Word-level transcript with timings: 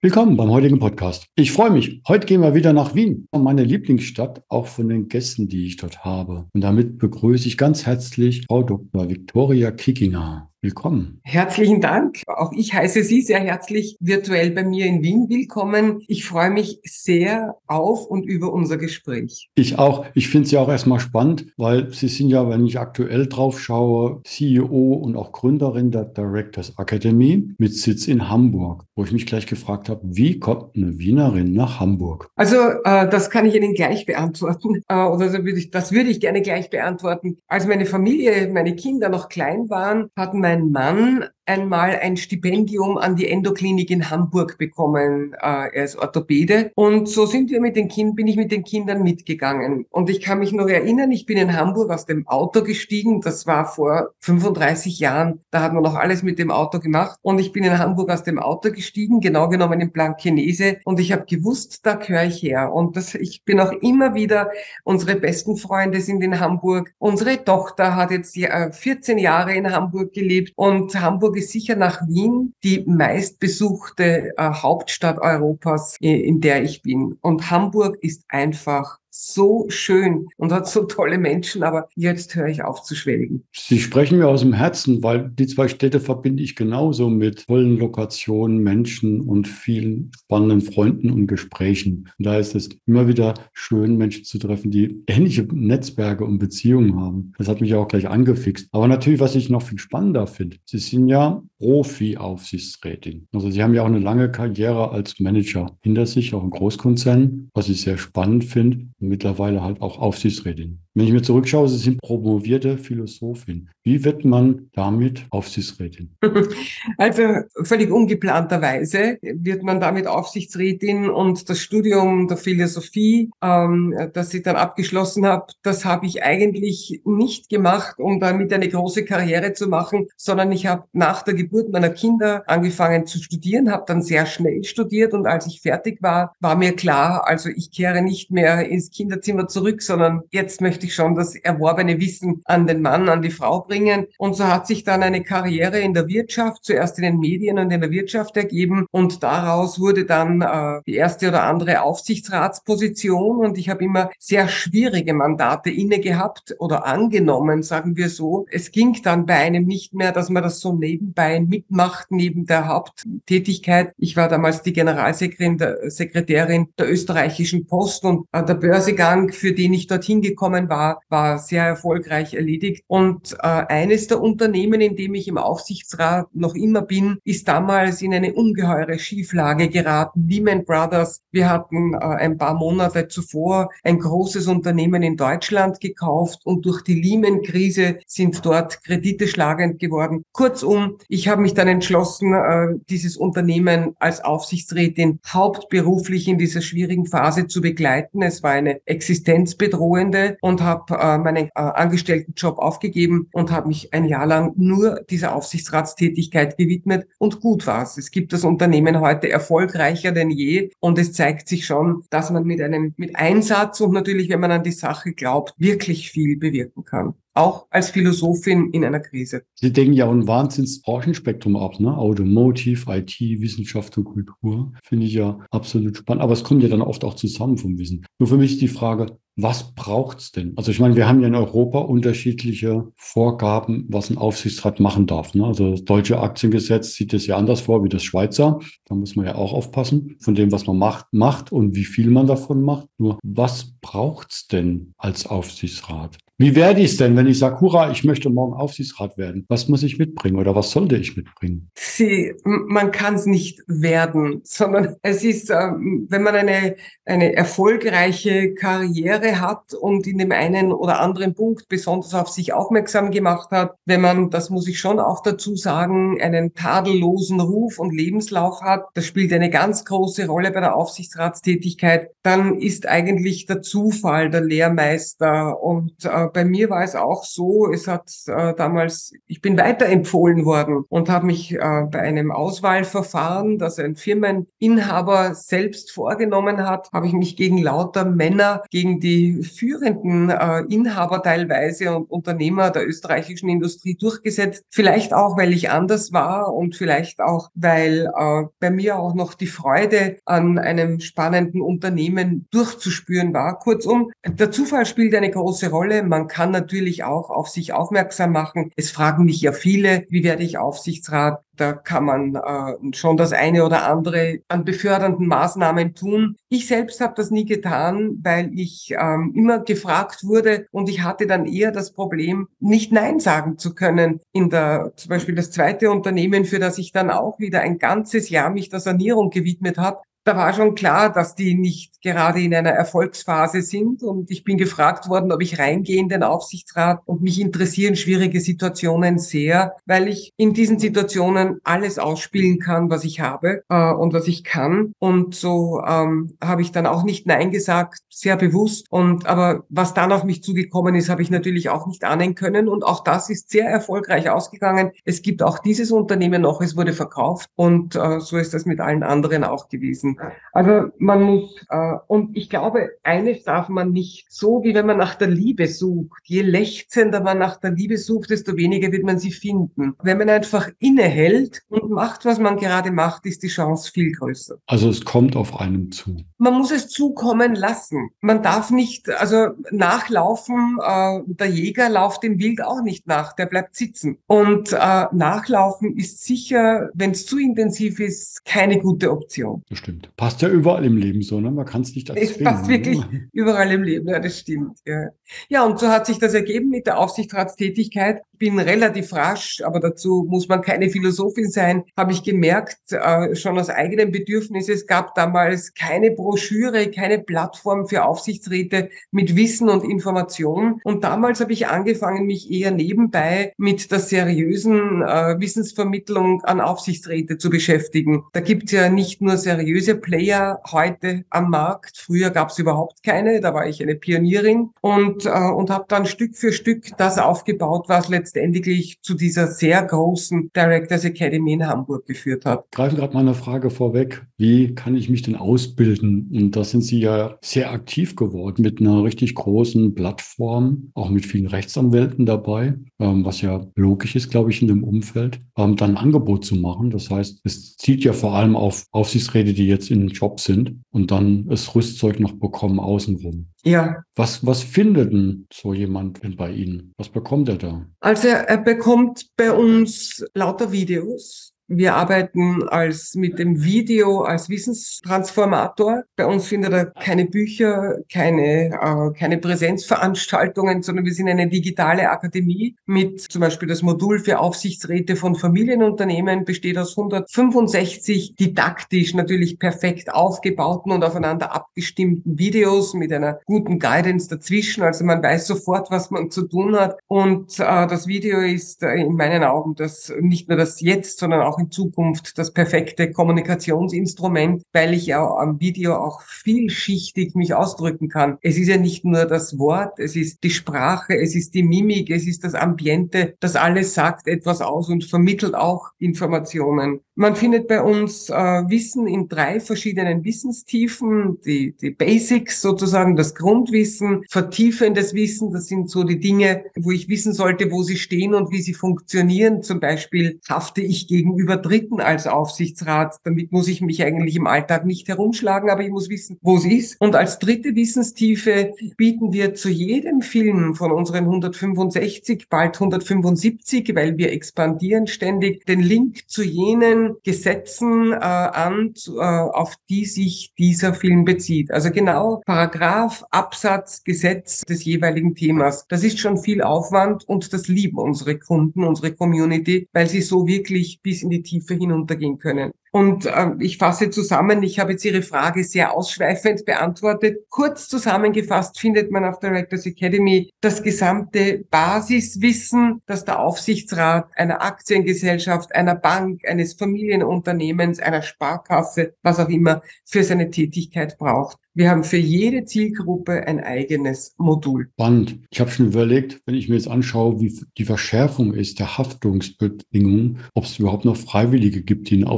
Willkommen 0.00 0.36
beim 0.36 0.50
heutigen 0.50 0.78
Podcast. 0.78 1.26
Ich 1.34 1.50
freue 1.50 1.70
mich. 1.70 2.02
Heute 2.06 2.24
gehen 2.24 2.40
wir 2.40 2.54
wieder 2.54 2.72
nach 2.72 2.94
Wien, 2.94 3.26
meine 3.36 3.64
Lieblingsstadt, 3.64 4.44
auch 4.48 4.68
von 4.68 4.88
den 4.88 5.08
Gästen, 5.08 5.48
die 5.48 5.66
ich 5.66 5.76
dort 5.76 6.04
habe. 6.04 6.46
Und 6.54 6.60
damit 6.60 6.98
begrüße 6.98 7.48
ich 7.48 7.58
ganz 7.58 7.84
herzlich 7.84 8.44
Frau 8.46 8.62
Dr. 8.62 9.08
Viktoria 9.08 9.72
Kickinger. 9.72 10.52
Willkommen. 10.60 11.20
Herzlichen 11.22 11.80
Dank. 11.80 12.22
Auch 12.26 12.50
ich 12.52 12.74
heiße 12.74 13.04
Sie 13.04 13.22
sehr 13.22 13.38
herzlich 13.38 13.96
virtuell 14.00 14.50
bei 14.50 14.64
mir 14.64 14.86
in 14.86 15.04
Wien 15.04 15.28
willkommen. 15.28 16.02
Ich 16.08 16.24
freue 16.24 16.50
mich 16.50 16.80
sehr 16.82 17.54
auf 17.68 18.06
und 18.06 18.24
über 18.24 18.52
unser 18.52 18.76
Gespräch. 18.76 19.50
Ich 19.54 19.78
auch. 19.78 20.06
Ich 20.14 20.26
finde 20.26 20.48
Sie 20.48 20.58
auch 20.58 20.68
erstmal 20.68 20.98
spannend, 20.98 21.46
weil 21.56 21.92
Sie 21.94 22.08
sind 22.08 22.30
ja, 22.30 22.48
wenn 22.48 22.66
ich 22.66 22.76
aktuell 22.76 23.28
drauf 23.28 23.60
schaue, 23.60 24.20
CEO 24.24 24.94
und 24.94 25.14
auch 25.14 25.30
Gründerin 25.30 25.92
der 25.92 26.06
Directors 26.06 26.74
Academy 26.76 27.54
mit 27.58 27.76
Sitz 27.76 28.08
in 28.08 28.28
Hamburg, 28.28 28.84
wo 28.96 29.04
ich 29.04 29.12
mich 29.12 29.26
gleich 29.26 29.46
gefragt 29.46 29.88
habe, 29.88 30.00
wie 30.02 30.40
kommt 30.40 30.74
eine 30.74 30.98
Wienerin 30.98 31.52
nach 31.52 31.78
Hamburg? 31.78 32.30
Also 32.34 32.56
äh, 32.82 33.08
das 33.08 33.30
kann 33.30 33.46
ich 33.46 33.54
Ihnen 33.54 33.74
gleich 33.74 34.06
beantworten. 34.06 34.82
Äh, 34.88 35.04
oder 35.04 35.28
so 35.28 35.44
würde 35.44 35.60
ich, 35.60 35.70
das 35.70 35.92
würde 35.92 36.10
ich 36.10 36.18
gerne 36.18 36.42
gleich 36.42 36.68
beantworten. 36.68 37.38
Als 37.46 37.64
meine 37.64 37.86
Familie, 37.86 38.48
meine 38.52 38.74
Kinder 38.74 39.08
noch 39.08 39.28
klein 39.28 39.70
waren, 39.70 40.10
hatten 40.16 40.47
mein 40.48 40.70
Mann 40.70 41.28
einmal 41.48 41.98
ein 41.98 42.16
Stipendium 42.16 42.98
an 42.98 43.16
die 43.16 43.28
Endoklinik 43.28 43.90
in 43.90 44.10
Hamburg 44.10 44.58
bekommen. 44.58 45.32
Äh, 45.40 45.70
er 45.72 45.84
ist 45.84 45.96
Orthopäde. 45.96 46.70
Und 46.74 47.08
so 47.08 47.26
sind 47.26 47.50
wir 47.50 47.60
mit 47.60 47.74
den 47.74 47.88
Kindern, 47.88 48.14
bin 48.16 48.26
ich 48.26 48.36
mit 48.36 48.52
den 48.52 48.64
Kindern 48.64 49.02
mitgegangen. 49.02 49.86
Und 49.90 50.10
ich 50.10 50.20
kann 50.20 50.38
mich 50.38 50.52
noch 50.52 50.68
erinnern, 50.68 51.10
ich 51.10 51.24
bin 51.24 51.38
in 51.38 51.56
Hamburg 51.56 51.90
aus 51.90 52.04
dem 52.04 52.28
Auto 52.28 52.62
gestiegen. 52.62 53.20
Das 53.22 53.46
war 53.46 53.64
vor 53.64 54.10
35 54.20 54.98
Jahren. 54.98 55.40
Da 55.50 55.62
hat 55.62 55.72
man 55.72 55.82
noch 55.82 55.94
alles 55.94 56.22
mit 56.22 56.38
dem 56.38 56.50
Auto 56.50 56.80
gemacht. 56.80 57.18
Und 57.22 57.38
ich 57.38 57.52
bin 57.52 57.64
in 57.64 57.78
Hamburg 57.78 58.10
aus 58.10 58.22
dem 58.22 58.38
Auto 58.38 58.70
gestiegen, 58.70 59.20
genau 59.20 59.48
genommen 59.48 59.80
in 59.80 59.90
Blankenese. 59.90 60.78
Und 60.84 61.00
ich 61.00 61.12
habe 61.12 61.24
gewusst, 61.24 61.86
da 61.86 61.94
gehöre 61.94 62.24
ich 62.24 62.42
her. 62.42 62.72
Und 62.72 62.96
das, 62.96 63.14
ich 63.14 63.44
bin 63.44 63.58
auch 63.58 63.72
immer 63.72 64.14
wieder, 64.14 64.50
unsere 64.84 65.16
besten 65.16 65.56
Freunde 65.56 66.02
sind 66.02 66.22
in 66.22 66.38
Hamburg. 66.38 66.92
Unsere 66.98 67.42
Tochter 67.42 67.96
hat 67.96 68.10
jetzt 68.10 68.36
14 68.36 69.16
Jahre 69.16 69.54
in 69.54 69.72
Hamburg 69.72 70.12
gelebt. 70.12 70.52
Und 70.54 70.94
Hamburg 71.00 71.37
ist 71.38 71.52
sicher 71.52 71.76
nach 71.76 72.06
Wien 72.06 72.54
die 72.62 72.84
meistbesuchte 72.86 74.32
äh, 74.36 74.50
Hauptstadt 74.50 75.18
Europas, 75.18 75.96
in 76.00 76.40
der 76.40 76.62
ich 76.62 76.82
bin. 76.82 77.18
Und 77.20 77.50
Hamburg 77.50 77.96
ist 78.02 78.24
einfach 78.28 78.97
so 79.20 79.66
schön 79.68 80.28
und 80.36 80.52
hat 80.52 80.68
so 80.68 80.84
tolle 80.84 81.18
Menschen, 81.18 81.64
aber 81.64 81.88
jetzt 81.96 82.36
höre 82.36 82.46
ich 82.46 82.62
auf 82.62 82.84
zu 82.84 82.94
schwelgen. 82.94 83.44
Sie 83.52 83.80
sprechen 83.80 84.18
mir 84.18 84.28
aus 84.28 84.42
dem 84.42 84.52
Herzen, 84.52 85.02
weil 85.02 85.30
die 85.30 85.48
zwei 85.48 85.66
Städte 85.66 85.98
verbinde 85.98 86.42
ich 86.42 86.54
genauso 86.54 87.10
mit 87.10 87.46
tollen 87.46 87.78
Lokationen, 87.78 88.58
Menschen 88.58 89.20
und 89.20 89.48
vielen 89.48 90.12
spannenden 90.22 90.60
Freunden 90.60 91.10
und 91.10 91.26
Gesprächen. 91.26 92.08
Und 92.18 92.26
da 92.26 92.38
ist 92.38 92.54
es 92.54 92.68
immer 92.86 93.08
wieder 93.08 93.34
schön, 93.52 93.96
Menschen 93.96 94.24
zu 94.24 94.38
treffen, 94.38 94.70
die 94.70 95.02
ähnliche 95.08 95.42
Netzwerke 95.52 96.24
und 96.24 96.38
Beziehungen 96.38 97.00
haben. 97.00 97.32
Das 97.38 97.48
hat 97.48 97.60
mich 97.60 97.74
auch 97.74 97.88
gleich 97.88 98.08
angefixt. 98.08 98.68
Aber 98.70 98.86
natürlich, 98.86 99.18
was 99.18 99.34
ich 99.34 99.50
noch 99.50 99.62
viel 99.62 99.78
spannender 99.80 100.28
finde, 100.28 100.58
Sie 100.64 100.78
sind 100.78 101.08
ja 101.08 101.42
Profi-Aufsichtsrätin. 101.58 103.26
Also 103.34 103.50
Sie 103.50 103.62
haben 103.64 103.74
ja 103.74 103.82
auch 103.82 103.86
eine 103.86 103.98
lange 103.98 104.30
Karriere 104.30 104.92
als 104.92 105.18
Manager 105.18 105.76
hinter 105.80 106.06
sich, 106.06 106.34
auch 106.34 106.44
im 106.44 106.50
Großkonzern, 106.50 107.50
was 107.52 107.68
ich 107.68 107.80
sehr 107.80 107.98
spannend 107.98 108.44
finde 108.44 108.86
mittlerweile 109.08 109.62
halt 109.62 109.80
auch 109.80 109.98
Aufsichtsrätin. 109.98 110.84
Wenn 110.98 111.06
ich 111.06 111.12
mir 111.12 111.22
zurückschaue, 111.22 111.68
Sie 111.68 111.76
sind 111.76 112.00
promovierte 112.00 112.76
Philosophin. 112.76 113.70
Wie 113.84 114.04
wird 114.04 114.24
man 114.24 114.68
damit 114.72 115.26
Aufsichtsrätin? 115.30 116.16
Also 116.96 117.22
völlig 117.62 117.90
ungeplanterweise 117.90 119.18
wird 119.22 119.62
man 119.62 119.78
damit 119.78 120.06
Aufsichtsrätin 120.06 121.08
und 121.08 121.48
das 121.48 121.60
Studium 121.60 122.26
der 122.26 122.36
Philosophie, 122.36 123.30
ähm, 123.42 123.94
das 124.12 124.34
ich 124.34 124.42
dann 124.42 124.56
abgeschlossen 124.56 125.26
habe, 125.26 125.46
das 125.62 125.84
habe 125.84 126.06
ich 126.06 126.24
eigentlich 126.24 127.00
nicht 127.04 127.48
gemacht, 127.48 127.98
um 127.98 128.18
damit 128.18 128.52
eine 128.52 128.68
große 128.68 129.04
Karriere 129.04 129.52
zu 129.52 129.68
machen, 129.68 130.08
sondern 130.16 130.50
ich 130.50 130.66
habe 130.66 130.84
nach 130.92 131.22
der 131.22 131.34
Geburt 131.34 131.70
meiner 131.70 131.90
Kinder 131.90 132.42
angefangen 132.46 133.06
zu 133.06 133.22
studieren, 133.22 133.70
habe 133.70 133.84
dann 133.86 134.02
sehr 134.02 134.26
schnell 134.26 134.64
studiert 134.64 135.14
und 135.14 135.26
als 135.26 135.46
ich 135.46 135.60
fertig 135.60 136.02
war, 136.02 136.34
war 136.40 136.56
mir 136.56 136.74
klar, 136.74 137.28
also 137.28 137.50
ich 137.50 137.70
kehre 137.70 138.02
nicht 138.02 138.30
mehr 138.30 138.68
ins 138.68 138.90
Kinderzimmer 138.90 139.46
zurück, 139.46 139.82
sondern 139.82 140.22
jetzt 140.30 140.60
möchte 140.60 140.86
ich 140.86 140.87
schon 140.94 141.14
das 141.14 141.36
erworbene 141.36 142.00
Wissen 142.00 142.42
an 142.44 142.66
den 142.66 142.82
Mann, 142.82 143.08
an 143.08 143.22
die 143.22 143.30
Frau 143.30 143.60
bringen. 143.60 144.06
Und 144.18 144.34
so 144.34 144.44
hat 144.44 144.66
sich 144.66 144.84
dann 144.84 145.02
eine 145.02 145.22
Karriere 145.22 145.78
in 145.80 145.94
der 145.94 146.08
Wirtschaft, 146.08 146.64
zuerst 146.64 146.98
in 146.98 147.04
den 147.04 147.18
Medien 147.18 147.58
und 147.58 147.70
in 147.70 147.80
der 147.80 147.90
Wirtschaft 147.90 148.36
ergeben. 148.36 148.86
Und 148.90 149.22
daraus 149.22 149.78
wurde 149.78 150.04
dann 150.04 150.40
äh, 150.40 150.80
die 150.86 150.94
erste 150.94 151.28
oder 151.28 151.44
andere 151.44 151.82
Aufsichtsratsposition. 151.82 153.44
Und 153.44 153.58
ich 153.58 153.68
habe 153.68 153.84
immer 153.84 154.10
sehr 154.18 154.48
schwierige 154.48 155.14
Mandate 155.14 155.70
inne 155.70 156.00
gehabt 156.00 156.56
oder 156.58 156.86
angenommen, 156.86 157.62
sagen 157.62 157.96
wir 157.96 158.08
so. 158.08 158.46
Es 158.50 158.70
ging 158.72 158.98
dann 159.02 159.26
bei 159.26 159.34
einem 159.34 159.64
nicht 159.64 159.94
mehr, 159.94 160.12
dass 160.12 160.30
man 160.30 160.42
das 160.42 160.60
so 160.60 160.72
nebenbei 160.72 161.40
mitmacht, 161.40 162.06
neben 162.10 162.46
der 162.46 162.68
Haupttätigkeit. 162.68 163.92
Ich 163.98 164.16
war 164.16 164.28
damals 164.28 164.62
die 164.62 164.72
Generalsekretärin 164.72 166.68
der 166.78 166.90
österreichischen 166.90 167.66
Post 167.66 168.04
und 168.04 168.26
äh, 168.32 168.44
der 168.44 168.54
Börse 168.54 168.88
Börsegang, 168.88 169.32
für 169.32 169.52
den 169.52 169.74
ich 169.74 169.86
dorthin 169.86 170.22
gekommen 170.22 170.67
war, 170.68 171.00
war 171.08 171.38
sehr 171.38 171.64
erfolgreich 171.64 172.34
erledigt. 172.34 172.84
Und 172.86 173.34
äh, 173.34 173.46
eines 173.46 174.06
der 174.06 174.20
Unternehmen, 174.20 174.80
in 174.80 174.96
dem 174.96 175.14
ich 175.14 175.28
im 175.28 175.38
Aufsichtsrat 175.38 176.28
noch 176.34 176.54
immer 176.54 176.82
bin, 176.82 177.18
ist 177.24 177.48
damals 177.48 178.02
in 178.02 178.14
eine 178.14 178.34
ungeheure 178.34 178.98
Schieflage 178.98 179.68
geraten. 179.68 180.26
Lehman 180.28 180.64
Brothers. 180.64 181.22
Wir 181.30 181.48
hatten 181.50 181.94
äh, 181.94 181.98
ein 181.98 182.38
paar 182.38 182.54
Monate 182.54 183.08
zuvor 183.08 183.68
ein 183.82 183.98
großes 183.98 184.46
Unternehmen 184.46 185.02
in 185.02 185.16
Deutschland 185.16 185.80
gekauft 185.80 186.40
und 186.44 186.64
durch 186.64 186.82
die 186.82 187.00
Lehman-Krise 187.00 187.98
sind 188.06 188.44
dort 188.44 188.82
Kredite 188.84 189.28
schlagend 189.28 189.78
geworden. 189.78 190.24
Kurzum, 190.32 190.98
ich 191.08 191.28
habe 191.28 191.42
mich 191.42 191.54
dann 191.54 191.68
entschlossen, 191.68 192.34
äh, 192.34 192.78
dieses 192.88 193.16
Unternehmen 193.16 193.94
als 193.98 194.24
Aufsichtsrätin 194.24 195.20
hauptberuflich 195.26 196.28
in 196.28 196.38
dieser 196.38 196.60
schwierigen 196.60 197.06
Phase 197.06 197.46
zu 197.46 197.60
begleiten. 197.60 198.22
Es 198.22 198.42
war 198.42 198.52
eine 198.52 198.80
existenzbedrohende 198.86 200.36
und 200.40 200.57
habe 200.60 200.94
äh, 200.94 201.18
meinen 201.18 201.46
äh, 201.46 201.50
Angestelltenjob 201.54 202.58
aufgegeben 202.58 203.28
und 203.32 203.50
habe 203.50 203.68
mich 203.68 203.92
ein 203.92 204.04
Jahr 204.04 204.26
lang 204.26 204.52
nur 204.56 205.00
dieser 205.10 205.34
Aufsichtsratstätigkeit 205.34 206.56
gewidmet. 206.56 207.06
Und 207.18 207.40
gut 207.40 207.66
war's. 207.66 207.98
Es 207.98 208.10
gibt 208.10 208.32
das 208.32 208.44
Unternehmen 208.44 209.00
heute 209.00 209.28
erfolgreicher 209.28 210.12
denn 210.12 210.30
je. 210.30 210.70
Und 210.80 210.98
es 210.98 211.12
zeigt 211.12 211.48
sich 211.48 211.66
schon, 211.66 212.04
dass 212.10 212.30
man 212.30 212.44
mit 212.44 212.60
einem 212.60 212.94
mit 212.96 213.16
Einsatz 213.16 213.80
und 213.80 213.92
natürlich, 213.92 214.28
wenn 214.28 214.40
man 214.40 214.52
an 214.52 214.62
die 214.62 214.72
Sache 214.72 215.12
glaubt, 215.12 215.54
wirklich 215.58 216.10
viel 216.10 216.36
bewirken 216.36 216.84
kann 216.84 217.14
auch 217.38 217.66
als 217.70 217.90
Philosophin 217.90 218.70
in 218.72 218.84
einer 218.84 219.00
Krise. 219.00 219.42
Sie 219.54 219.72
denken 219.72 219.92
ja 219.92 220.10
ein 220.10 220.26
Wahnsinns-Branchenspektrum 220.26 221.56
ab, 221.56 221.78
ne? 221.80 221.96
Automotive, 221.96 222.84
IT, 222.88 223.20
Wissenschaft 223.20 223.96
und 223.96 224.04
Kultur. 224.04 224.72
Finde 224.82 225.06
ich 225.06 225.14
ja 225.14 225.38
absolut 225.50 225.96
spannend. 225.96 226.22
Aber 226.22 226.32
es 226.32 226.44
kommt 226.44 226.62
ja 226.62 226.68
dann 226.68 226.82
oft 226.82 227.04
auch 227.04 227.14
zusammen 227.14 227.56
vom 227.56 227.78
Wissen. 227.78 228.04
Nur 228.18 228.28
für 228.28 228.36
mich 228.36 228.52
ist 228.52 228.60
die 228.60 228.68
Frage, 228.68 229.18
was 229.40 229.72
braucht's 229.74 230.32
denn? 230.32 230.54
Also 230.56 230.72
ich 230.72 230.80
meine, 230.80 230.96
wir 230.96 231.06
haben 231.06 231.20
ja 231.20 231.28
in 231.28 231.36
Europa 231.36 231.78
unterschiedliche 231.78 232.88
Vorgaben, 232.96 233.86
was 233.88 234.10
ein 234.10 234.18
Aufsichtsrat 234.18 234.80
machen 234.80 235.06
darf. 235.06 235.32
Ne? 235.34 235.46
Also 235.46 235.70
das 235.70 235.84
deutsche 235.84 236.18
Aktiengesetz 236.18 236.94
sieht 236.94 237.14
es 237.14 237.28
ja 237.28 237.36
anders 237.36 237.60
vor 237.60 237.84
wie 237.84 237.88
das 237.88 238.02
Schweizer. 238.02 238.58
Da 238.86 238.96
muss 238.96 239.14
man 239.14 239.26
ja 239.26 239.36
auch 239.36 239.52
aufpassen 239.52 240.16
von 240.18 240.34
dem, 240.34 240.50
was 240.50 240.66
man 240.66 240.76
macht, 240.76 241.06
macht 241.12 241.52
und 241.52 241.76
wie 241.76 241.84
viel 241.84 242.10
man 242.10 242.26
davon 242.26 242.62
macht. 242.62 242.88
Nur 242.98 243.20
was 243.22 243.74
braucht's 243.80 244.48
denn 244.48 244.92
als 244.98 245.26
Aufsichtsrat? 245.26 246.18
Wie 246.40 246.54
werde 246.54 246.80
ich 246.82 246.92
es 246.92 246.96
denn, 246.96 247.16
wenn 247.16 247.26
ich 247.26 247.40
sage, 247.40 247.60
hurra, 247.60 247.90
ich 247.90 248.04
möchte 248.04 248.30
morgen 248.30 248.54
Aufsichtsrat 248.54 249.18
werden? 249.18 249.44
Was 249.48 249.66
muss 249.66 249.82
ich 249.82 249.98
mitbringen 249.98 250.38
oder 250.38 250.54
was 250.54 250.70
sollte 250.70 250.96
ich 250.96 251.16
mitbringen? 251.16 251.68
Sie, 251.74 252.32
man 252.44 252.92
kann 252.92 253.16
es 253.16 253.26
nicht 253.26 253.64
werden, 253.66 254.42
sondern 254.44 254.94
es 255.02 255.24
ist, 255.24 255.50
ähm, 255.50 256.06
wenn 256.08 256.22
man 256.22 256.36
eine, 256.36 256.76
eine 257.04 257.34
erfolgreiche 257.34 258.54
Karriere 258.54 259.40
hat 259.40 259.74
und 259.74 260.06
in 260.06 260.18
dem 260.18 260.30
einen 260.30 260.72
oder 260.72 261.00
anderen 261.00 261.34
Punkt 261.34 261.68
besonders 261.68 262.14
auf 262.14 262.28
sich 262.28 262.52
aufmerksam 262.52 263.10
gemacht 263.10 263.50
hat, 263.50 263.74
wenn 263.84 264.00
man, 264.00 264.30
das 264.30 264.48
muss 264.48 264.68
ich 264.68 264.78
schon 264.78 265.00
auch 265.00 265.24
dazu 265.24 265.56
sagen, 265.56 266.20
einen 266.20 266.54
tadellosen 266.54 267.40
Ruf 267.40 267.80
und 267.80 267.92
Lebenslauf 267.92 268.62
hat, 268.62 268.84
das 268.94 269.06
spielt 269.06 269.32
eine 269.32 269.50
ganz 269.50 269.84
große 269.84 270.28
Rolle 270.28 270.52
bei 270.52 270.60
der 270.60 270.76
Aufsichtsratstätigkeit, 270.76 272.10
dann 272.22 272.60
ist 272.60 272.86
eigentlich 272.86 273.46
der 273.46 273.60
Zufall 273.60 274.30
der 274.30 274.42
Lehrmeister 274.42 275.60
und 275.60 276.04
äh, 276.04 276.27
bei 276.32 276.44
mir 276.44 276.70
war 276.70 276.82
es 276.82 276.94
auch 276.94 277.24
so, 277.24 277.70
es 277.72 277.88
hat 277.88 278.10
äh, 278.26 278.54
damals, 278.54 279.12
ich 279.26 279.40
bin 279.40 279.58
weiterempfohlen 279.58 280.44
worden 280.44 280.84
und 280.88 281.08
habe 281.08 281.26
mich 281.26 281.54
äh, 281.54 281.58
bei 281.58 282.00
einem 282.00 282.30
Auswahlverfahren, 282.30 283.58
das 283.58 283.78
ein 283.78 283.96
Firmeninhaber 283.96 285.34
selbst 285.34 285.90
vorgenommen 285.92 286.66
hat, 286.66 286.90
habe 286.92 287.06
ich 287.06 287.12
mich 287.12 287.36
gegen 287.36 287.58
lauter 287.58 288.04
Männer, 288.04 288.62
gegen 288.70 289.00
die 289.00 289.42
führenden 289.42 290.30
äh, 290.30 290.60
Inhaber 290.68 291.22
teilweise 291.22 291.96
und 291.96 292.10
Unternehmer 292.10 292.70
der 292.70 292.86
österreichischen 292.86 293.48
Industrie 293.48 293.94
durchgesetzt. 293.94 294.64
Vielleicht 294.70 295.14
auch, 295.14 295.36
weil 295.36 295.52
ich 295.52 295.70
anders 295.70 296.12
war 296.12 296.52
und 296.52 296.76
vielleicht 296.76 297.20
auch, 297.20 297.50
weil 297.54 298.10
äh, 298.14 298.44
bei 298.60 298.70
mir 298.70 298.98
auch 298.98 299.14
noch 299.14 299.34
die 299.34 299.46
Freude 299.46 300.16
an 300.24 300.58
einem 300.58 301.00
spannenden 301.00 301.60
Unternehmen 301.60 302.46
durchzuspüren 302.50 303.32
war. 303.32 303.58
Kurzum, 303.58 304.10
der 304.26 304.50
Zufall 304.50 304.84
spielt 304.86 305.14
eine 305.14 305.30
große 305.30 305.70
Rolle. 305.70 306.02
Man 306.02 306.17
kann 306.26 306.50
natürlich 306.50 307.04
auch 307.04 307.30
auf 307.30 307.48
sich 307.48 307.72
aufmerksam 307.72 308.32
machen. 308.32 308.72
Es 308.76 308.90
fragen 308.90 309.24
mich 309.24 309.40
ja 309.40 309.52
viele, 309.52 310.06
wie 310.08 310.24
werde 310.24 310.42
ich 310.42 310.58
Aufsichtsrat? 310.58 311.42
Da 311.54 311.72
kann 311.72 312.04
man 312.04 312.34
äh, 312.36 312.96
schon 312.96 313.16
das 313.16 313.32
eine 313.32 313.64
oder 313.64 313.84
andere 313.84 314.40
an 314.48 314.64
befördernden 314.64 315.26
Maßnahmen 315.26 315.94
tun. 315.94 316.36
Ich 316.48 316.66
selbst 316.68 317.00
habe 317.00 317.14
das 317.16 317.30
nie 317.30 317.44
getan, 317.44 318.18
weil 318.22 318.50
ich 318.54 318.94
ähm, 318.98 319.32
immer 319.34 319.60
gefragt 319.60 320.24
wurde 320.24 320.66
und 320.70 320.88
ich 320.88 321.02
hatte 321.02 321.26
dann 321.26 321.46
eher 321.46 321.72
das 321.72 321.92
Problem, 321.92 322.48
nicht 322.60 322.92
Nein 322.92 323.20
sagen 323.20 323.58
zu 323.58 323.74
können. 323.74 324.20
In 324.32 324.50
der 324.50 324.92
zum 324.96 325.10
Beispiel 325.10 325.34
das 325.34 325.50
zweite 325.50 325.90
Unternehmen, 325.90 326.44
für 326.44 326.58
das 326.58 326.78
ich 326.78 326.92
dann 326.92 327.10
auch 327.10 327.38
wieder 327.38 327.60
ein 327.60 327.78
ganzes 327.78 328.30
Jahr 328.30 328.50
mich 328.50 328.68
der 328.68 328.80
Sanierung 328.80 329.30
gewidmet 329.30 329.78
habe, 329.78 330.00
da 330.28 330.36
war 330.36 330.52
schon 330.52 330.74
klar, 330.74 331.10
dass 331.10 331.34
die 331.34 331.54
nicht 331.54 332.02
gerade 332.02 332.40
in 332.40 332.54
einer 332.54 332.70
Erfolgsphase 332.70 333.62
sind. 333.62 334.02
Und 334.02 334.30
ich 334.30 334.44
bin 334.44 334.58
gefragt 334.58 335.08
worden, 335.08 335.32
ob 335.32 335.42
ich 335.42 335.58
reingehe 335.58 335.98
in 335.98 336.10
den 336.10 336.22
Aufsichtsrat. 336.22 337.00
Und 337.06 337.22
mich 337.22 337.40
interessieren 337.40 337.96
schwierige 337.96 338.40
Situationen 338.40 339.18
sehr, 339.18 339.74
weil 339.86 340.06
ich 340.06 340.32
in 340.36 340.52
diesen 340.52 340.78
Situationen 340.78 341.60
alles 341.64 341.98
ausspielen 341.98 342.58
kann, 342.58 342.90
was 342.90 343.04
ich 343.04 343.20
habe 343.20 343.62
äh, 343.70 343.92
und 343.92 344.12
was 344.12 344.28
ich 344.28 344.44
kann. 344.44 344.92
Und 344.98 345.34
so 345.34 345.82
ähm, 345.86 346.36
habe 346.44 346.60
ich 346.60 346.72
dann 346.72 346.86
auch 346.86 347.04
nicht 347.04 347.26
Nein 347.26 347.50
gesagt, 347.50 348.00
sehr 348.10 348.36
bewusst. 348.36 348.86
Und 348.90 349.26
aber 349.26 349.64
was 349.70 349.94
dann 349.94 350.12
auf 350.12 350.24
mich 350.24 350.42
zugekommen 350.42 350.94
ist, 350.94 351.08
habe 351.08 351.22
ich 351.22 351.30
natürlich 351.30 351.70
auch 351.70 351.86
nicht 351.86 352.04
ahnen 352.04 352.34
können. 352.34 352.68
Und 352.68 352.84
auch 352.84 353.02
das 353.02 353.30
ist 353.30 353.48
sehr 353.48 353.66
erfolgreich 353.66 354.28
ausgegangen. 354.28 354.92
Es 355.06 355.22
gibt 355.22 355.42
auch 355.42 355.58
dieses 355.58 355.90
Unternehmen 355.90 356.42
noch, 356.42 356.60
es 356.60 356.76
wurde 356.76 356.92
verkauft. 356.92 357.48
Und 357.56 357.96
äh, 357.96 358.20
so 358.20 358.36
ist 358.36 358.52
das 358.52 358.66
mit 358.66 358.80
allen 358.80 359.02
anderen 359.02 359.42
auch 359.42 359.70
gewesen. 359.70 360.17
Also 360.52 360.90
man 360.98 361.22
muss, 361.22 361.54
äh, 361.70 361.94
und 362.06 362.36
ich 362.36 362.50
glaube, 362.50 362.90
eines 363.02 363.44
darf 363.44 363.68
man 363.68 363.92
nicht, 363.92 364.26
so 364.28 364.62
wie 364.64 364.74
wenn 364.74 364.86
man 364.86 364.98
nach 364.98 365.14
der 365.14 365.28
Liebe 365.28 365.68
sucht. 365.68 366.20
Je 366.24 366.42
lechzender 366.42 367.20
man 367.20 367.38
nach 367.38 367.56
der 367.58 367.72
Liebe 367.72 367.96
sucht, 367.96 368.30
desto 368.30 368.56
weniger 368.56 368.90
wird 368.90 369.04
man 369.04 369.18
sie 369.18 369.30
finden. 369.30 369.94
Wenn 370.02 370.18
man 370.18 370.28
einfach 370.28 370.68
innehält 370.78 371.62
und 371.68 371.90
macht, 371.90 372.24
was 372.24 372.38
man 372.38 372.56
gerade 372.56 372.90
macht, 372.90 373.26
ist 373.26 373.42
die 373.42 373.48
Chance 373.48 373.90
viel 373.92 374.12
größer. 374.12 374.56
Also 374.66 374.88
es 374.88 375.04
kommt 375.04 375.36
auf 375.36 375.60
einem 375.60 375.92
zu. 375.92 376.16
Man 376.38 376.54
muss 376.54 376.70
es 376.70 376.88
zukommen 376.88 377.54
lassen. 377.54 378.10
Man 378.20 378.42
darf 378.42 378.70
nicht, 378.70 379.08
also 379.10 379.48
nachlaufen, 379.70 380.78
äh, 380.82 381.20
der 381.26 381.48
Jäger 381.48 381.88
lauft 381.88 382.22
dem 382.22 382.38
Wild 382.38 382.62
auch 382.62 382.82
nicht 382.82 383.06
nach, 383.06 383.32
der 383.34 383.46
bleibt 383.46 383.76
sitzen. 383.76 384.18
Und 384.26 384.72
äh, 384.72 385.06
nachlaufen 385.12 385.96
ist 385.96 386.24
sicher, 386.24 386.90
wenn 386.94 387.12
es 387.12 387.26
zu 387.26 387.38
intensiv 387.38 388.00
ist, 388.00 388.44
keine 388.44 388.78
gute 388.78 389.10
Option. 389.10 389.62
Das 389.68 389.82
stimmt. 389.98 390.16
Passt 390.16 390.42
ja 390.42 390.48
überall 390.48 390.84
im 390.84 390.96
Leben 390.96 391.22
so, 391.22 391.40
ne? 391.40 391.50
Man 391.50 391.66
kann 391.66 391.82
es 391.82 391.94
nicht 391.94 392.08
erzwingen. 392.08 392.30
Es 392.30 392.42
passt 392.42 392.64
ne? 392.64 392.68
wirklich 392.68 393.00
überall 393.32 393.70
im 393.72 393.82
Leben, 393.82 394.08
ja, 394.08 394.18
das 394.18 394.38
stimmt. 394.38 394.78
Ja. 394.86 395.08
ja, 395.48 395.64
und 395.64 395.78
so 395.78 395.88
hat 395.88 396.06
sich 396.06 396.18
das 396.18 396.34
ergeben 396.34 396.70
mit 396.70 396.86
der 396.86 396.98
Aufsichtsratstätigkeit 396.98 398.22
bin 398.38 398.58
relativ 398.58 399.12
rasch, 399.12 399.60
aber 399.64 399.80
dazu 399.80 400.26
muss 400.28 400.48
man 400.48 400.62
keine 400.62 400.90
Philosophin 400.90 401.50
sein, 401.50 401.84
habe 401.96 402.12
ich 402.12 402.22
gemerkt, 402.22 402.78
äh, 402.90 403.34
schon 403.34 403.58
aus 403.58 403.68
eigenem 403.68 404.12
Bedürfnis, 404.12 404.68
es 404.68 404.86
gab 404.86 405.14
damals 405.14 405.74
keine 405.74 406.10
Broschüre, 406.10 406.90
keine 406.90 407.18
Plattform 407.18 407.86
für 407.86 408.04
Aufsichtsräte 408.04 408.90
mit 409.10 409.36
Wissen 409.36 409.68
und 409.68 409.84
Information. 409.84 410.80
Und 410.84 411.04
damals 411.04 411.40
habe 411.40 411.52
ich 411.52 411.66
angefangen, 411.66 412.26
mich 412.26 412.50
eher 412.50 412.70
nebenbei 412.70 413.52
mit 413.56 413.90
der 413.90 414.00
seriösen 414.00 415.02
äh, 415.02 415.38
Wissensvermittlung 415.38 416.42
an 416.44 416.60
Aufsichtsräte 416.60 417.38
zu 417.38 417.50
beschäftigen. 417.50 418.24
Da 418.32 418.40
gibt 418.40 418.64
es 418.64 418.72
ja 418.72 418.88
nicht 418.88 419.20
nur 419.20 419.36
seriöse 419.36 419.94
Player 419.94 420.60
heute 420.70 421.24
am 421.30 421.50
Markt. 421.50 421.98
Früher 421.98 422.30
gab 422.30 422.50
es 422.50 422.58
überhaupt 422.58 423.02
keine, 423.02 423.40
da 423.40 423.54
war 423.54 423.66
ich 423.66 423.82
eine 423.82 423.94
Pionierin 423.94 424.70
und, 424.80 425.26
äh, 425.26 425.30
und 425.30 425.70
habe 425.70 425.84
dann 425.88 426.06
Stück 426.06 426.36
für 426.36 426.52
Stück 426.52 426.96
das 426.96 427.18
aufgebaut, 427.18 427.84
was 427.88 428.08
letztendlich 428.08 428.27
letztendlich 428.34 429.00
zu 429.02 429.14
dieser 429.14 429.48
sehr 429.48 429.82
großen 429.82 430.50
Directors 430.54 431.04
Academy 431.04 431.54
in 431.54 431.66
Hamburg 431.66 432.06
geführt 432.06 432.44
hat. 432.44 432.70
Greifen 432.70 432.96
gerade 432.96 433.14
mal 433.14 433.20
eine 433.20 433.34
Frage 433.34 433.70
vorweg. 433.70 434.26
Wie 434.36 434.74
kann 434.74 434.96
ich 434.96 435.08
mich 435.08 435.22
denn 435.22 435.36
ausbilden? 435.36 436.30
Und 436.32 436.56
da 436.56 436.64
sind 436.64 436.82
Sie 436.82 437.00
ja 437.00 437.38
sehr 437.42 437.72
aktiv 437.72 438.16
geworden 438.16 438.62
mit 438.62 438.80
einer 438.80 439.02
richtig 439.04 439.34
großen 439.34 439.94
Plattform, 439.94 440.90
auch 440.94 441.10
mit 441.10 441.26
vielen 441.26 441.46
Rechtsanwälten 441.46 442.26
dabei, 442.26 442.74
ähm, 442.98 443.24
was 443.24 443.40
ja 443.40 443.66
logisch 443.74 444.16
ist, 444.16 444.30
glaube 444.30 444.50
ich, 444.50 444.62
in 444.62 444.68
dem 444.68 444.84
Umfeld, 444.84 445.40
ähm, 445.56 445.76
dann 445.76 445.90
ein 445.92 445.96
Angebot 445.96 446.44
zu 446.44 446.56
machen. 446.56 446.90
Das 446.90 447.10
heißt, 447.10 447.40
es 447.44 447.76
zieht 447.76 448.04
ja 448.04 448.12
vor 448.12 448.34
allem 448.34 448.56
auf 448.56 448.84
Aufsichtsräte, 448.92 449.54
die 449.54 449.66
jetzt 449.66 449.90
in 449.90 450.08
Job 450.08 450.40
sind 450.40 450.76
und 450.90 451.10
dann 451.10 451.46
das 451.48 451.74
Rüstzeug 451.74 452.20
noch 452.20 452.32
bekommen 452.32 452.80
außenrum. 452.80 453.46
Ja. 453.64 454.02
Was, 454.14 454.46
was 454.46 454.62
findet 454.62 455.12
denn 455.12 455.46
so 455.52 455.74
jemand 455.74 456.22
denn 456.22 456.36
bei 456.36 456.50
Ihnen? 456.50 456.92
Was 456.96 457.08
bekommt 457.08 457.48
er 457.48 457.56
da? 457.56 457.86
Also 458.00 458.28
er 458.28 458.58
bekommt 458.58 459.26
bei 459.36 459.52
uns 459.52 460.24
lauter 460.34 460.70
Videos 460.72 461.52
wir 461.68 461.94
arbeiten 461.94 462.66
als 462.68 463.14
mit 463.14 463.38
dem 463.38 463.62
Video 463.62 464.22
als 464.22 464.48
Wissenstransformator. 464.48 466.04
Bei 466.16 466.24
uns 466.24 466.46
findet 466.46 466.72
er 466.72 466.86
keine 466.86 467.26
Bücher, 467.26 467.96
keine, 468.10 468.70
äh, 468.72 469.18
keine 469.18 469.38
Präsenzveranstaltungen, 469.38 470.82
sondern 470.82 471.04
wir 471.04 471.12
sind 471.12 471.28
eine 471.28 471.48
digitale 471.48 472.10
Akademie 472.10 472.74
mit 472.86 473.20
zum 473.30 473.40
Beispiel 473.40 473.68
das 473.68 473.82
Modul 473.82 474.18
für 474.18 474.38
Aufsichtsräte 474.38 475.14
von 475.14 475.34
Familienunternehmen 475.34 476.46
besteht 476.46 476.78
aus 476.78 476.96
165 476.96 478.34
didaktisch 478.36 479.12
natürlich 479.12 479.58
perfekt 479.58 480.12
aufgebauten 480.12 480.90
und 480.90 481.04
aufeinander 481.04 481.54
abgestimmten 481.54 482.38
Videos 482.38 482.94
mit 482.94 483.12
einer 483.12 483.40
guten 483.44 483.78
Guidance 483.78 484.28
dazwischen. 484.28 484.82
Also 484.82 485.04
man 485.04 485.22
weiß 485.22 485.46
sofort, 485.46 485.90
was 485.90 486.10
man 486.10 486.30
zu 486.30 486.46
tun 486.48 486.76
hat. 486.76 486.98
Und 487.06 487.60
äh, 487.60 487.86
das 487.86 488.06
Video 488.06 488.40
ist 488.40 488.82
äh, 488.82 488.94
in 488.94 489.16
meinen 489.16 489.44
Augen 489.44 489.74
das 489.74 490.12
nicht 490.20 490.48
nur 490.48 490.56
das 490.56 490.80
Jetzt, 490.80 491.18
sondern 491.18 491.42
auch 491.42 491.57
in 491.58 491.70
Zukunft 491.70 492.38
das 492.38 492.52
perfekte 492.52 493.10
Kommunikationsinstrument, 493.10 494.62
weil 494.72 494.94
ich 494.94 495.06
ja 495.06 495.26
am 495.26 495.60
Video 495.60 495.96
auch 495.96 496.22
vielschichtig 496.22 497.34
mich 497.34 497.54
ausdrücken 497.54 498.08
kann. 498.08 498.38
Es 498.42 498.56
ist 498.56 498.68
ja 498.68 498.76
nicht 498.76 499.04
nur 499.04 499.24
das 499.24 499.58
Wort, 499.58 499.98
es 499.98 500.16
ist 500.16 500.42
die 500.42 500.50
Sprache, 500.50 501.14
es 501.16 501.34
ist 501.34 501.54
die 501.54 501.62
Mimik, 501.62 502.10
es 502.10 502.26
ist 502.26 502.44
das 502.44 502.54
Ambiente, 502.54 503.34
das 503.40 503.56
alles 503.56 503.94
sagt 503.94 504.28
etwas 504.28 504.60
aus 504.60 504.88
und 504.88 505.04
vermittelt 505.04 505.54
auch 505.54 505.90
Informationen. 505.98 507.00
Man 507.20 507.34
findet 507.34 507.66
bei 507.66 507.82
uns 507.82 508.30
äh, 508.30 508.34
Wissen 508.34 509.08
in 509.08 509.28
drei 509.28 509.58
verschiedenen 509.58 510.22
Wissenstiefen, 510.22 511.38
die, 511.44 511.74
die 511.76 511.90
Basics 511.90 512.60
sozusagen, 512.60 513.16
das 513.16 513.34
Grundwissen, 513.34 514.24
vertiefendes 514.30 515.14
Wissen, 515.14 515.50
das 515.52 515.66
sind 515.66 515.90
so 515.90 516.04
die 516.04 516.20
Dinge, 516.20 516.66
wo 516.76 516.92
ich 516.92 517.08
wissen 517.08 517.32
sollte, 517.32 517.72
wo 517.72 517.82
sie 517.82 517.96
stehen 517.96 518.34
und 518.34 518.52
wie 518.52 518.62
sie 518.62 518.72
funktionieren. 518.72 519.64
Zum 519.64 519.80
Beispiel 519.80 520.38
hafte 520.48 520.80
ich 520.80 521.08
gegenüber 521.08 521.47
Dritten 521.56 522.00
als 522.00 522.26
Aufsichtsrat. 522.26 523.16
Damit 523.24 523.52
muss 523.52 523.68
ich 523.68 523.80
mich 523.80 524.02
eigentlich 524.02 524.36
im 524.36 524.46
Alltag 524.46 524.84
nicht 524.84 525.08
herumschlagen, 525.08 525.70
aber 525.70 525.82
ich 525.82 525.90
muss 525.90 526.08
wissen, 526.08 526.38
wo 526.42 526.58
sie 526.58 526.76
ist. 526.76 527.00
Und 527.00 527.16
als 527.16 527.38
dritte 527.38 527.74
Wissenstiefe 527.74 528.72
bieten 528.96 529.32
wir 529.32 529.54
zu 529.54 529.68
jedem 529.68 530.22
Film 530.22 530.74
von 530.74 530.92
unseren 530.92 531.24
165, 531.24 532.48
bald 532.48 532.76
175, 532.76 533.94
weil 533.94 534.18
wir 534.18 534.32
expandieren 534.32 535.06
ständig, 535.06 535.64
den 535.66 535.80
Link 535.80 536.28
zu 536.28 536.42
jenen 536.42 537.16
Gesetzen 537.24 538.12
äh, 538.12 538.16
an, 538.16 538.94
äh, 539.06 539.20
auf 539.20 539.74
die 539.88 540.04
sich 540.04 540.52
dieser 540.58 540.94
Film 540.94 541.24
bezieht. 541.24 541.70
Also 541.70 541.90
genau 541.90 542.42
Paragraph, 542.46 543.24
Absatz, 543.30 544.02
Gesetz 544.04 544.62
des 544.62 544.84
jeweiligen 544.84 545.34
Themas. 545.34 545.86
Das 545.88 546.04
ist 546.04 546.18
schon 546.18 546.38
viel 546.38 546.62
Aufwand 546.62 547.28
und 547.28 547.52
das 547.52 547.68
lieben 547.68 547.98
unsere 547.98 548.38
Kunden, 548.38 548.84
unsere 548.84 549.12
Community, 549.14 549.88
weil 549.92 550.08
sie 550.08 550.20
so 550.20 550.46
wirklich 550.46 551.00
bis 551.02 551.22
in 551.22 551.30
die 551.30 551.37
Tiefe 551.42 551.74
hinuntergehen 551.74 552.38
können. 552.38 552.72
Und 552.92 553.26
äh, 553.26 553.50
ich 553.60 553.78
fasse 553.78 554.10
zusammen, 554.10 554.62
ich 554.62 554.78
habe 554.78 554.92
jetzt 554.92 555.04
Ihre 555.04 555.22
Frage 555.22 555.64
sehr 555.64 555.94
ausschweifend 555.94 556.64
beantwortet. 556.64 557.38
Kurz 557.48 557.88
zusammengefasst 557.88 558.78
findet 558.78 559.10
man 559.10 559.24
auf 559.24 559.38
der 559.40 559.50
Directors 559.50 559.86
Academy 559.86 560.50
das 560.60 560.82
gesamte 560.82 561.64
Basiswissen, 561.70 563.02
das 563.06 563.24
der 563.24 563.40
Aufsichtsrat 563.40 564.30
einer 564.36 564.62
Aktiengesellschaft, 564.62 565.74
einer 565.74 565.94
Bank, 565.94 566.46
eines 566.46 566.74
Familienunternehmens, 566.74 568.00
einer 568.00 568.22
Sparkasse, 568.22 569.14
was 569.22 569.38
auch 569.38 569.48
immer, 569.48 569.82
für 570.04 570.22
seine 570.24 570.50
Tätigkeit 570.50 571.18
braucht. 571.18 571.58
Wir 571.78 571.90
haben 571.90 572.02
für 572.02 572.16
jede 572.16 572.64
Zielgruppe 572.64 573.46
ein 573.46 573.60
eigenes 573.60 574.34
Modul. 574.36 574.88
Spannend. 574.94 575.38
Ich 575.50 575.60
habe 575.60 575.70
schon 575.70 575.86
überlegt, 575.86 576.40
wenn 576.44 576.56
ich 576.56 576.68
mir 576.68 576.74
jetzt 576.74 576.88
anschaue, 576.88 577.40
wie 577.40 577.56
die 577.76 577.84
Verschärfung 577.84 578.52
ist 578.52 578.80
der 578.80 578.98
Haftungsbedingungen, 578.98 580.40
ob 580.54 580.64
es 580.64 580.80
überhaupt 580.80 581.04
noch 581.04 581.16
Freiwillige 581.16 581.82
gibt, 581.82 582.10
die 582.10 582.14
in 582.14 582.22
den 582.22 582.28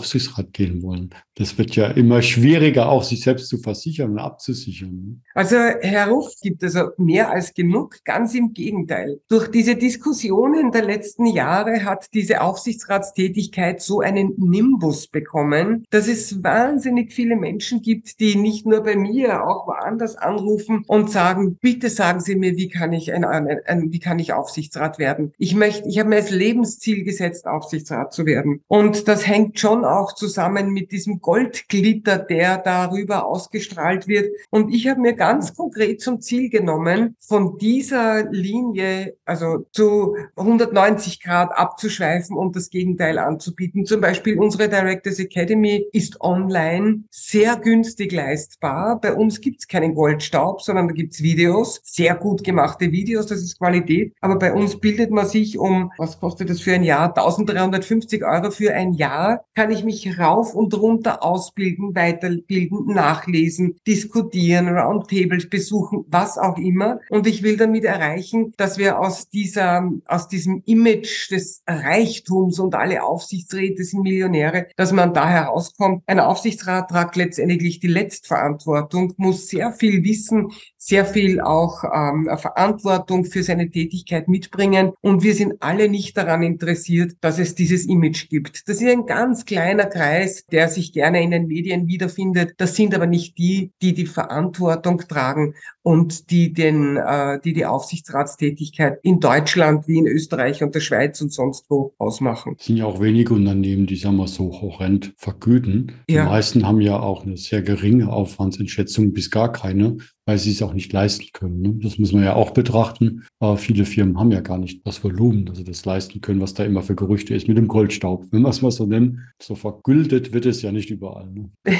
Aufsichtsrat 0.40 0.52
gehen 0.52 0.82
wollen. 0.82 1.10
Das 1.36 1.56
wird 1.56 1.76
ja 1.76 1.86
immer 1.86 2.22
schwieriger, 2.22 2.88
auch 2.88 3.02
sich 3.02 3.22
selbst 3.22 3.48
zu 3.48 3.58
versichern 3.58 4.10
und 4.10 4.18
abzusichern. 4.18 5.22
Also 5.34 5.56
Herr 5.56 6.08
Ruff 6.08 6.32
gibt 6.42 6.62
es 6.62 6.76
also 6.76 6.90
mehr 6.98 7.30
als 7.30 7.54
genug. 7.54 7.96
Ganz 8.04 8.34
im 8.34 8.52
Gegenteil. 8.52 9.20
Durch 9.28 9.50
diese 9.50 9.76
Diskussionen 9.76 10.70
der 10.70 10.84
letzten 10.84 11.26
Jahre 11.26 11.84
hat 11.84 12.06
diese 12.12 12.42
Aufsichtsratstätigkeit 12.42 13.80
so 13.80 14.00
einen 14.00 14.34
Nimbus 14.36 15.08
bekommen, 15.08 15.84
dass 15.90 16.08
es 16.08 16.42
wahnsinnig 16.42 17.12
viele 17.12 17.36
Menschen 17.36 17.80
gibt, 17.80 18.20
die 18.20 18.36
nicht 18.36 18.66
nur 18.66 18.82
bei 18.82 18.96
mir, 18.96 19.46
auch 19.46 19.66
woanders 19.66 20.16
anrufen 20.16 20.84
und 20.86 21.10
sagen, 21.10 21.56
bitte 21.60 21.88
sagen 21.88 22.20
Sie 22.20 22.36
mir, 22.36 22.56
wie 22.56 22.68
kann 22.68 22.92
ich 22.92 23.12
ein, 23.12 23.24
ein, 23.24 23.48
ein 23.66 23.92
wie 23.92 23.98
kann 23.98 24.18
ich 24.18 24.32
Aufsichtsrat 24.32 24.98
werden? 24.98 25.32
Ich 25.38 25.54
möchte, 25.54 25.88
ich 25.88 25.98
habe 25.98 26.10
mir 26.10 26.16
als 26.16 26.30
Lebensziel 26.30 27.04
gesetzt, 27.04 27.46
Aufsichtsrat 27.46 28.12
zu 28.12 28.26
werden. 28.26 28.62
Und 28.68 29.08
das 29.08 29.26
hängt 29.26 29.58
schon 29.58 29.84
auch 29.84 30.14
zusammen 30.30 30.70
mit 30.70 30.92
diesem 30.92 31.20
Goldglitter, 31.20 32.18
der 32.18 32.58
darüber 32.58 33.26
ausgestrahlt 33.26 34.06
wird. 34.06 34.30
Und 34.50 34.72
ich 34.72 34.86
habe 34.88 35.00
mir 35.00 35.14
ganz 35.14 35.54
konkret 35.54 36.00
zum 36.00 36.20
Ziel 36.20 36.48
genommen, 36.48 37.16
von 37.20 37.58
dieser 37.58 38.30
Linie, 38.30 39.16
also 39.24 39.66
zu 39.72 40.16
190 40.36 41.20
Grad 41.20 41.50
abzuschweifen 41.52 42.36
und 42.36 42.54
das 42.54 42.70
Gegenteil 42.70 43.18
anzubieten. 43.18 43.86
Zum 43.86 44.00
Beispiel 44.00 44.38
unsere 44.38 44.68
Directors 44.68 45.18
Academy 45.18 45.84
ist 45.92 46.20
online 46.20 47.04
sehr 47.10 47.56
günstig 47.56 48.12
leistbar. 48.12 49.00
Bei 49.00 49.12
uns 49.14 49.40
gibt 49.40 49.60
es 49.60 49.68
keinen 49.68 49.94
Goldstaub, 49.94 50.62
sondern 50.62 50.88
da 50.88 50.94
gibt 50.94 51.14
es 51.14 51.22
Videos, 51.22 51.80
sehr 51.82 52.14
gut 52.14 52.44
gemachte 52.44 52.92
Videos, 52.92 53.26
das 53.26 53.40
ist 53.40 53.58
Qualität. 53.58 54.14
Aber 54.20 54.38
bei 54.38 54.52
uns 54.52 54.78
bildet 54.78 55.10
man 55.10 55.26
sich 55.26 55.58
um, 55.58 55.90
was 55.98 56.20
kostet 56.20 56.50
das 56.50 56.60
für 56.60 56.72
ein 56.74 56.84
Jahr? 56.84 57.08
1350 57.08 58.24
Euro 58.24 58.50
für 58.52 58.72
ein 58.74 58.92
Jahr. 58.92 59.44
Kann 59.54 59.72
ich 59.72 59.84
mich 59.84 60.19
rauf 60.20 60.54
und 60.54 60.74
runter 60.74 61.22
ausbilden, 61.22 61.94
weiterbilden, 61.94 62.86
nachlesen, 62.86 63.76
diskutieren, 63.86 64.68
Roundtables 64.68 65.48
besuchen, 65.48 66.04
was 66.08 66.38
auch 66.38 66.58
immer. 66.58 67.00
Und 67.08 67.26
ich 67.26 67.42
will 67.42 67.56
damit 67.56 67.84
erreichen, 67.84 68.52
dass 68.56 68.78
wir 68.78 69.00
aus 69.00 69.28
dieser, 69.28 69.90
aus 70.06 70.28
diesem 70.28 70.62
Image 70.66 71.30
des 71.30 71.62
Reichtums 71.66 72.58
und 72.58 72.74
alle 72.74 73.02
Aufsichtsräte 73.02 73.84
sind 73.84 74.02
Millionäre, 74.02 74.66
dass 74.76 74.92
man 74.92 75.14
da 75.14 75.28
herauskommt. 75.28 76.02
Ein 76.06 76.20
Aufsichtsrat 76.20 76.90
tragt 76.90 77.16
letztendlich 77.16 77.80
die 77.80 77.88
Letztverantwortung, 77.88 79.14
muss 79.16 79.48
sehr 79.48 79.72
viel 79.72 80.04
wissen, 80.04 80.52
sehr 80.82 81.04
viel 81.04 81.42
auch 81.42 81.84
ähm, 81.84 82.28
Verantwortung 82.38 83.26
für 83.26 83.42
seine 83.42 83.70
Tätigkeit 83.70 84.28
mitbringen. 84.28 84.92
Und 85.02 85.22
wir 85.22 85.34
sind 85.34 85.54
alle 85.60 85.90
nicht 85.90 86.16
daran 86.16 86.42
interessiert, 86.42 87.12
dass 87.20 87.38
es 87.38 87.54
dieses 87.54 87.84
Image 87.84 88.30
gibt. 88.30 88.66
Das 88.66 88.80
ist 88.80 88.88
ein 88.88 89.04
ganz 89.04 89.44
kleiner 89.44 89.84
Kreis, 89.84 90.46
der 90.46 90.68
sich 90.68 90.94
gerne 90.94 91.22
in 91.22 91.32
den 91.32 91.46
Medien 91.48 91.86
wiederfindet. 91.86 92.54
Das 92.56 92.74
sind 92.76 92.94
aber 92.94 93.06
nicht 93.06 93.36
die, 93.36 93.72
die 93.82 93.92
die 93.92 94.06
Verantwortung 94.06 95.02
tragen 95.06 95.54
und 95.82 96.30
die 96.30 96.54
den, 96.54 96.96
äh, 96.96 97.38
die 97.44 97.52
die 97.52 97.66
Aufsichtsratstätigkeit 97.66 99.00
in 99.02 99.20
Deutschland 99.20 99.86
wie 99.86 99.98
in 99.98 100.06
Österreich 100.06 100.62
und 100.62 100.74
der 100.74 100.80
Schweiz 100.80 101.20
und 101.20 101.30
sonst 101.30 101.66
wo 101.68 101.92
ausmachen. 101.98 102.56
Es 102.58 102.66
sind 102.66 102.78
ja 102.78 102.86
auch 102.86 103.02
wenige 103.02 103.34
Unternehmen, 103.34 103.86
die, 103.86 103.96
sagen 103.96 104.16
wir 104.16 104.28
so, 104.28 104.62
horrend 104.62 105.12
vergüten. 105.18 105.92
Die 106.08 106.14
ja. 106.14 106.24
meisten 106.24 106.66
haben 106.66 106.80
ja 106.80 106.98
auch 106.98 107.26
eine 107.26 107.36
sehr 107.36 107.60
geringe 107.60 108.08
Aufwandsentschätzung 108.10 109.12
bis 109.12 109.30
gar 109.30 109.52
keine 109.52 109.98
weil 110.30 110.38
sie 110.38 110.52
es 110.52 110.62
auch 110.62 110.74
nicht 110.74 110.92
leisten 110.92 111.26
können. 111.32 111.60
Ne? 111.60 111.74
Das 111.82 111.98
muss 111.98 112.12
man 112.12 112.22
ja 112.22 112.36
auch 112.36 112.52
betrachten. 112.52 113.26
Aber 113.40 113.56
viele 113.56 113.84
Firmen 113.84 114.16
haben 114.16 114.30
ja 114.30 114.40
gar 114.40 114.58
nicht 114.58 114.86
das 114.86 115.02
Volumen, 115.02 115.44
dass 115.44 115.56
sie 115.56 115.64
das 115.64 115.84
leisten 115.84 116.20
können, 116.20 116.40
was 116.40 116.54
da 116.54 116.62
immer 116.62 116.82
für 116.82 116.94
Gerüchte 116.94 117.34
ist 117.34 117.48
mit 117.48 117.58
dem 117.58 117.66
Goldstaub. 117.66 118.26
Wenn 118.30 118.42
wir 118.42 118.50
es 118.50 118.62
mal 118.62 118.70
so 118.70 118.86
nennen, 118.86 119.26
so 119.42 119.56
vergüldet 119.56 120.32
wird 120.32 120.46
es 120.46 120.62
ja 120.62 120.70
nicht 120.70 120.88
überall. 120.88 121.28
Ne? 121.32 121.50